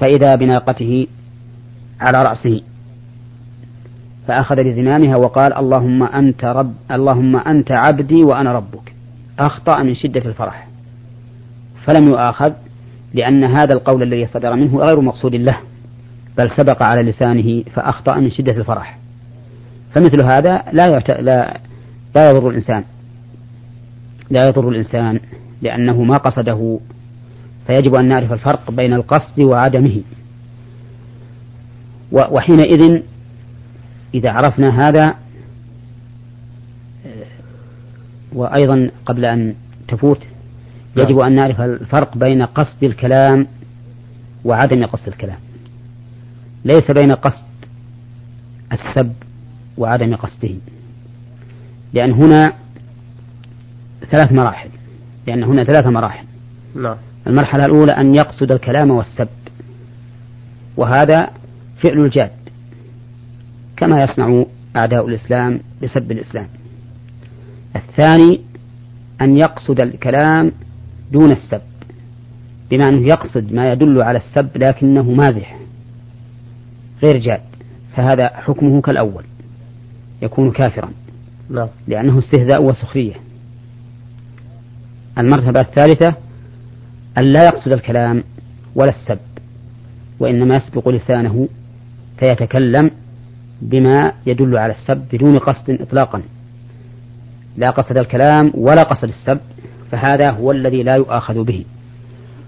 فإذا 0.00 0.34
بناقته 0.34 1.06
على 2.00 2.22
رأسه 2.22 2.60
فأخذ 4.28 4.56
بزمامها 4.56 5.16
وقال 5.16 5.54
اللهم 5.58 6.02
أنت 6.02 6.44
رب 6.44 6.74
اللهم 6.90 7.36
أنت 7.36 7.70
عبدي 7.70 8.24
وأنا 8.24 8.52
ربك. 8.52 8.94
أخطأ 9.38 9.82
من 9.82 9.94
شدة 9.94 10.20
الفرح 10.24 10.68
فلم 11.86 12.08
يؤاخذ 12.08 12.52
لأن 13.14 13.44
هذا 13.44 13.74
القول 13.74 14.02
الذي 14.02 14.26
صدر 14.26 14.54
منه 14.54 14.78
غير 14.78 15.00
مقصود 15.00 15.34
له 15.34 15.58
بل 16.38 16.50
سبق 16.56 16.82
على 16.82 17.10
لسانه 17.10 17.62
فأخطأ 17.62 18.16
من 18.16 18.30
شدة 18.30 18.52
الفرح. 18.52 18.98
فمثل 19.94 20.24
هذا 20.24 20.62
لا 20.72 20.86
يعت... 20.86 21.10
لا 21.10 21.60
لا 22.16 22.30
يضر 22.30 22.48
الإنسان. 22.48 22.84
لا 24.30 24.48
يضر 24.48 24.68
الإنسان 24.68 25.20
لأنه 25.62 26.02
ما 26.02 26.16
قصده. 26.16 26.78
فيجب 27.66 27.94
أن 27.94 28.08
نعرف 28.08 28.32
الفرق 28.32 28.70
بين 28.70 28.92
القصد 28.92 29.40
وعدمه. 29.40 30.02
وحينئذ 32.12 33.02
إذا 34.14 34.30
عرفنا 34.30 34.88
هذا 34.88 35.14
وأيضا 38.32 38.90
قبل 39.06 39.24
أن 39.24 39.54
تفوت 39.88 40.18
يجب 40.96 41.18
أن 41.18 41.34
نعرف 41.34 41.60
الفرق 41.60 42.18
بين 42.18 42.42
قصد 42.42 42.84
الكلام 42.84 43.46
وعدم 44.44 44.86
قصد 44.86 45.08
الكلام. 45.08 45.38
ليس 46.64 46.90
بين 46.90 47.12
قصد 47.12 47.44
السب 48.72 49.12
وعدم 49.76 50.16
قصده. 50.16 50.54
لأن 51.92 52.12
هنا 52.12 52.52
ثلاث 54.10 54.32
مراحل. 54.32 54.68
لأن 55.26 55.44
هنا 55.44 55.64
ثلاث 55.64 55.86
مراحل. 55.86 56.24
نعم. 56.74 56.96
المرحلة 57.26 57.64
الأولى 57.64 57.92
أن 57.92 58.14
يقصد 58.14 58.52
الكلام 58.52 58.90
والسب. 58.90 59.28
وهذا 60.76 61.30
فعل 61.82 61.98
الجاد. 62.04 62.30
كما 63.76 64.02
يصنع 64.02 64.44
أعداء 64.76 65.06
الإسلام 65.08 65.60
بسب 65.82 66.12
الإسلام. 66.12 66.48
الثاني 67.76 68.40
أن 69.20 69.38
يقصد 69.38 69.80
الكلام 69.80 70.52
دون 71.14 71.32
السب. 71.32 71.60
بما 72.70 72.88
أنه 72.88 73.06
يقصد 73.06 73.52
ما 73.52 73.72
يدل 73.72 74.02
على 74.02 74.18
السب 74.18 74.48
لكنه 74.56 75.02
مازح 75.02 75.56
غير 77.02 77.16
جاد 77.18 77.40
فهذا 77.96 78.28
حكمه 78.34 78.80
كالأول 78.80 79.24
يكون 80.22 80.50
كافرا. 80.50 80.90
لا. 81.50 81.68
لأنه 81.88 82.18
استهزاء 82.18 82.62
وسخرية. 82.62 83.14
المرتبة 85.18 85.60
الثالثة 85.60 86.16
أن 87.18 87.24
لا 87.24 87.44
يقصد 87.44 87.72
الكلام 87.72 88.24
ولا 88.74 88.90
السب 88.90 89.18
وإنما 90.20 90.56
يسبق 90.56 90.88
لسانه 90.88 91.48
فيتكلم 92.18 92.90
بما 93.62 94.12
يدل 94.26 94.58
على 94.58 94.72
السب 94.72 95.02
بدون 95.12 95.38
قصد 95.38 95.70
إطلاقا. 95.70 96.22
لا 97.56 97.70
قصد 97.70 97.98
الكلام 97.98 98.52
ولا 98.54 98.82
قصد 98.82 99.08
السب 99.08 99.40
فهذا 99.94 100.30
هو 100.30 100.52
الذي 100.52 100.82
لا 100.82 100.94
يؤاخذ 100.94 101.44
به. 101.44 101.64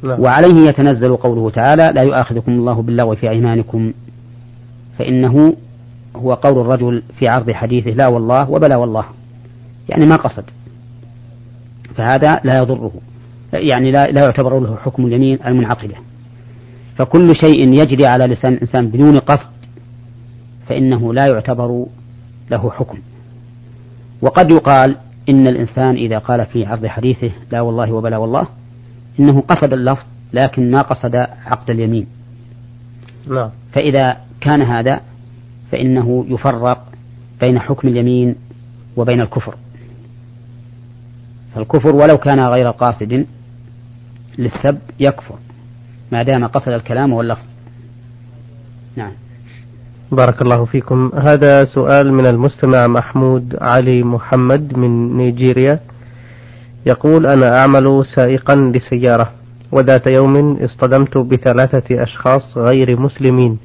نعم. 0.03 0.21
وعليه 0.21 0.69
يتنزل 0.69 1.17
قوله 1.17 1.51
تعالى 1.51 1.93
لا 1.95 2.03
يؤاخذكم 2.03 2.53
الله 2.53 2.83
باللغو 2.83 3.15
في 3.15 3.31
أيمانكم. 3.31 3.93
فإنه 4.99 5.55
هو 6.17 6.33
قول 6.33 6.61
الرجل 6.61 7.03
في 7.19 7.29
عرض 7.29 7.51
حديثه 7.51 7.91
لا 7.91 8.07
والله 8.07 8.51
وبلا 8.51 8.77
والله. 8.77 9.05
يعني 9.89 10.07
ما 10.07 10.17
قصد. 10.17 10.45
فهذا 11.95 12.41
لا 12.45 12.59
يضره. 12.59 12.93
يعني 13.53 13.91
لا, 13.91 14.05
لا 14.05 14.25
يعتبر 14.25 14.61
له 14.61 14.77
حكم 14.77 15.07
اليمين 15.07 15.39
المنعقدة. 15.47 15.95
فكل 16.99 17.33
شيء 17.45 17.69
يجري 17.69 18.07
على 18.07 18.25
لسان 18.27 18.53
الإنسان 18.53 18.89
بدون 18.89 19.17
قصد 19.17 19.51
فإنه 20.69 21.15
لا 21.15 21.27
يعتبر 21.27 21.87
له 22.51 22.71
حكم. 22.71 22.99
وقد 24.23 24.53
يقال 24.53 24.97
إن 25.29 25.49
الإنسان 25.49 25.97
إذا 25.97 26.19
قال 26.19 26.47
في 26.47 26.67
عرض 26.67 26.87
حديثه 26.87 27.31
لا 27.51 27.61
والله 27.61 27.93
وبلا 27.93 28.17
والله 28.17 28.47
إنه 29.21 29.41
قصد 29.41 29.73
اللفظ 29.73 30.05
لكن 30.33 30.71
ما 30.71 30.81
قصد 30.81 31.17
عقد 31.47 31.71
اليمين. 31.71 32.07
نعم. 33.29 33.51
فإذا 33.73 34.17
كان 34.41 34.63
هذا 34.63 35.01
فإنه 35.73 36.27
يفرق 36.29 36.87
بين 37.41 37.59
حكم 37.59 37.89
اليمين 37.89 38.35
وبين 38.97 39.21
الكفر. 39.21 39.57
فالكفر 41.55 41.97
ولو 41.97 42.17
كان 42.17 42.41
غير 42.41 42.71
قاصد 42.71 43.27
للسب 44.39 44.79
يكفر 45.01 45.39
ما 46.13 46.23
دام 46.23 46.47
قصد 46.47 46.69
الكلام 46.69 47.13
واللفظ. 47.13 47.45
نعم. 48.97 49.13
بارك 50.13 50.43
الله 50.43 50.65
فيكم. 50.65 51.11
هذا 51.15 51.65
سؤال 51.65 52.13
من 52.13 52.27
المستمع 52.27 52.87
محمود 52.87 53.57
علي 53.61 54.03
محمد 54.03 54.79
من 54.79 55.17
نيجيريا. 55.17 55.81
يقول 56.87 57.27
أنا 57.27 57.59
أعمل 57.61 58.03
سائقا 58.17 58.55
لسيارة 58.57 59.31
وذات 59.73 60.11
يوم 60.17 60.59
اصطدمت 60.65 61.19
بثلاثة 61.19 62.03
أشخاص 62.03 62.59
غير 62.59 63.01
مسلمين 63.01 63.59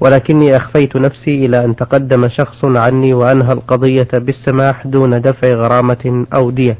ولكني 0.00 0.56
أخفيت 0.56 0.96
نفسي 0.96 1.46
إلى 1.46 1.64
أن 1.64 1.76
تقدم 1.76 2.28
شخص 2.28 2.64
عني 2.64 3.14
وأنهى 3.14 3.52
القضية 3.52 4.08
بالسماح 4.14 4.86
دون 4.86 5.20
دفع 5.20 5.48
غرامة 5.48 6.26
أو 6.34 6.50
دية. 6.50 6.78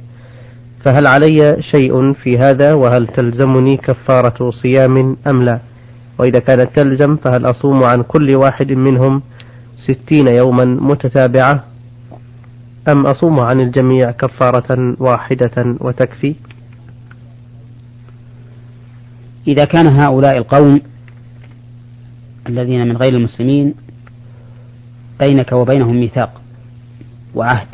فهل 0.84 1.06
علي 1.06 1.56
شيء 1.60 2.12
في 2.12 2.38
هذا؟ 2.38 2.74
وهل 2.74 3.06
تلزمني 3.06 3.76
كفارة 3.76 4.50
صيام 4.50 5.16
أم 5.26 5.42
لا؟ 5.42 5.58
وإذا 6.22 6.38
كانت 6.38 6.68
تلزم 6.76 7.16
فهل 7.16 7.50
أصوم 7.50 7.82
عن 7.84 8.02
كل 8.02 8.36
واحد 8.36 8.72
منهم 8.72 9.22
ستين 9.76 10.28
يوما 10.28 10.64
متتابعة؟ 10.64 11.64
أم 12.88 13.06
أصوم 13.06 13.40
عن 13.40 13.60
الجميع 13.60 14.10
كفارة 14.10 14.96
واحدة 15.00 15.76
وتكفي؟ 15.80 16.34
إذا 19.48 19.64
كان 19.64 20.00
هؤلاء 20.00 20.38
القوم 20.38 20.80
الذين 22.48 22.88
من 22.88 22.96
غير 22.96 23.14
المسلمين 23.14 23.74
بينك 25.20 25.52
وبينهم 25.52 26.00
ميثاق 26.00 26.40
وعهد 27.34 27.68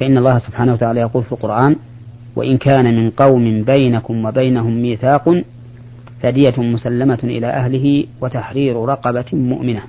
فإن 0.00 0.18
الله 0.18 0.38
سبحانه 0.38 0.72
وتعالى 0.72 1.00
يقول 1.00 1.24
في 1.24 1.32
القرآن 1.32 1.76
وإن 2.36 2.58
كان 2.58 2.96
من 2.96 3.10
قوم 3.10 3.62
بينكم 3.62 4.24
وبينهم 4.24 4.82
ميثاق 4.82 5.42
فدية 6.22 6.54
مسلمة 6.58 7.18
إلى 7.24 7.46
أهله 7.46 8.06
وتحرير 8.20 8.76
رقبة 8.76 9.24
مؤمنة. 9.32 9.82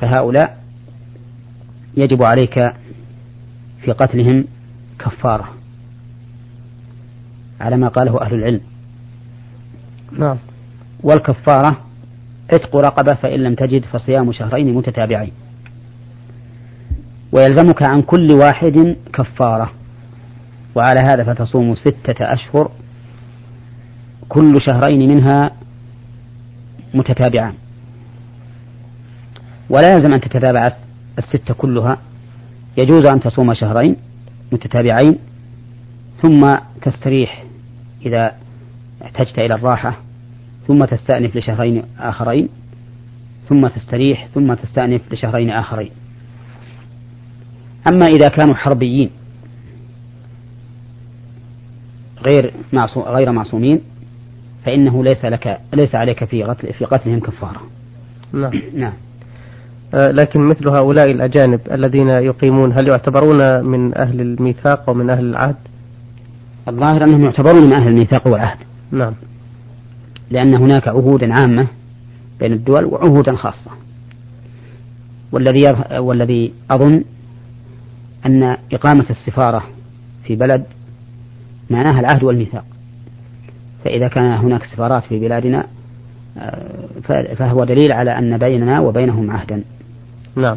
فهؤلاء 0.00 0.58
يجب 1.96 2.22
عليك 2.22 2.72
في 3.82 3.92
قتلهم 3.92 4.44
كفارة 4.98 5.48
على 7.60 7.76
ما 7.76 7.88
قاله 7.88 8.22
أهل 8.22 8.34
العلم. 8.34 8.60
نعم. 10.18 10.36
والكفارة 11.02 11.78
عتق 12.52 12.76
رقبة 12.76 13.14
فإن 13.14 13.40
لم 13.40 13.54
تجد 13.54 13.84
فصيام 13.84 14.32
شهرين 14.32 14.74
متتابعين. 14.74 15.32
ويلزمك 17.32 17.82
عن 17.82 18.02
كل 18.02 18.32
واحد 18.32 18.96
كفارة. 19.12 19.72
وعلى 20.74 21.00
هذا 21.00 21.24
فتصوم 21.24 21.74
ستة 21.74 22.32
أشهر 22.32 22.70
كل 24.28 24.60
شهرين 24.60 25.08
منها 25.08 25.42
متتابعان. 26.94 27.54
ولا 29.70 29.94
يلزم 29.94 30.12
أن 30.12 30.20
تتابع 30.20 30.68
الستة 31.18 31.54
كلها. 31.54 31.98
يجوز 32.82 33.06
أن 33.06 33.20
تصوم 33.20 33.54
شهرين 33.54 33.96
متتابعين 34.52 35.18
ثم 36.22 36.54
تستريح 36.82 37.44
إذا 38.06 38.32
احتجت 39.02 39.38
إلى 39.38 39.54
الراحة 39.54 39.98
ثم 40.66 40.84
تستأنف 40.84 41.36
لشهرين 41.36 41.82
آخرين 41.98 42.48
ثم 43.48 43.68
تستريح 43.68 44.28
ثم 44.34 44.54
تستأنف 44.54 45.12
لشهرين 45.12 45.50
آخرين. 45.50 45.90
أما 47.88 48.06
إذا 48.06 48.28
كانوا 48.28 48.54
حربيين 48.54 49.10
غير 52.22 52.54
غير 52.96 53.32
معصومين 53.32 53.80
فإنه 54.64 55.04
ليس 55.04 55.24
لك 55.24 55.58
ليس 55.74 55.94
عليك 55.94 56.24
في 56.24 56.42
قتل 56.42 56.72
في 56.72 56.84
قتلهم 56.84 57.20
كفارة. 57.20 57.60
نعم. 58.32 58.52
نعم. 58.74 58.92
آه 59.94 60.08
لكن 60.08 60.40
مثل 60.40 60.68
هؤلاء 60.68 61.10
الأجانب 61.10 61.60
الذين 61.72 62.08
يقيمون 62.08 62.72
هل 62.72 62.88
يعتبرون 62.88 63.64
من 63.64 63.98
أهل 63.98 64.20
الميثاق 64.20 64.90
ومن 64.90 65.10
أهل 65.10 65.24
العهد؟ 65.24 65.56
الظاهر 66.68 67.04
أنهم 67.04 67.24
يعتبرون 67.24 67.62
من 67.62 67.72
أهل 67.72 67.88
الميثاق 67.88 68.28
والعهد. 68.28 68.58
نعم. 68.90 69.14
لأن 70.30 70.54
هناك 70.54 70.88
عهودا 70.88 71.34
عامة 71.34 71.66
بين 72.40 72.52
الدول 72.52 72.84
وعهودا 72.84 73.36
خاصة. 73.36 73.70
والذي 75.32 75.74
والذي 75.98 76.52
أظن 76.70 77.04
أن 78.26 78.56
إقامة 78.72 79.06
السفارة 79.10 79.64
في 80.24 80.36
بلد 80.36 80.64
معناها 81.70 82.00
العهد 82.00 82.24
والميثاق 82.24 82.64
فإذا 83.84 84.08
كان 84.08 84.26
هناك 84.26 84.62
سفارات 84.64 85.04
في 85.04 85.18
بلادنا 85.18 85.66
آه، 86.38 87.34
فهو 87.38 87.64
دليل 87.64 87.92
على 87.92 88.18
أن 88.18 88.38
بيننا 88.38 88.80
وبينهم 88.80 89.30
عهدا. 89.30 89.62
نعم. 90.36 90.56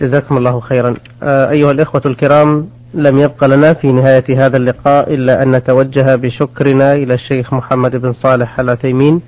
جزاكم 0.00 0.36
الله 0.36 0.60
خيرا. 0.60 0.94
آه، 1.22 1.50
أيها 1.50 1.70
الإخوة 1.70 2.02
الكرام 2.06 2.68
لم 2.94 3.18
يبق 3.18 3.44
لنا 3.44 3.74
في 3.74 3.92
نهاية 3.92 4.46
هذا 4.46 4.56
اللقاء 4.56 5.14
إلا 5.14 5.42
أن 5.42 5.50
نتوجه 5.50 6.14
بشكرنا 6.14 6.92
إلى 6.92 7.14
الشيخ 7.14 7.54
محمد 7.54 7.96
بن 7.96 8.12
صالح 8.12 8.60
العثيمين. 8.60 9.20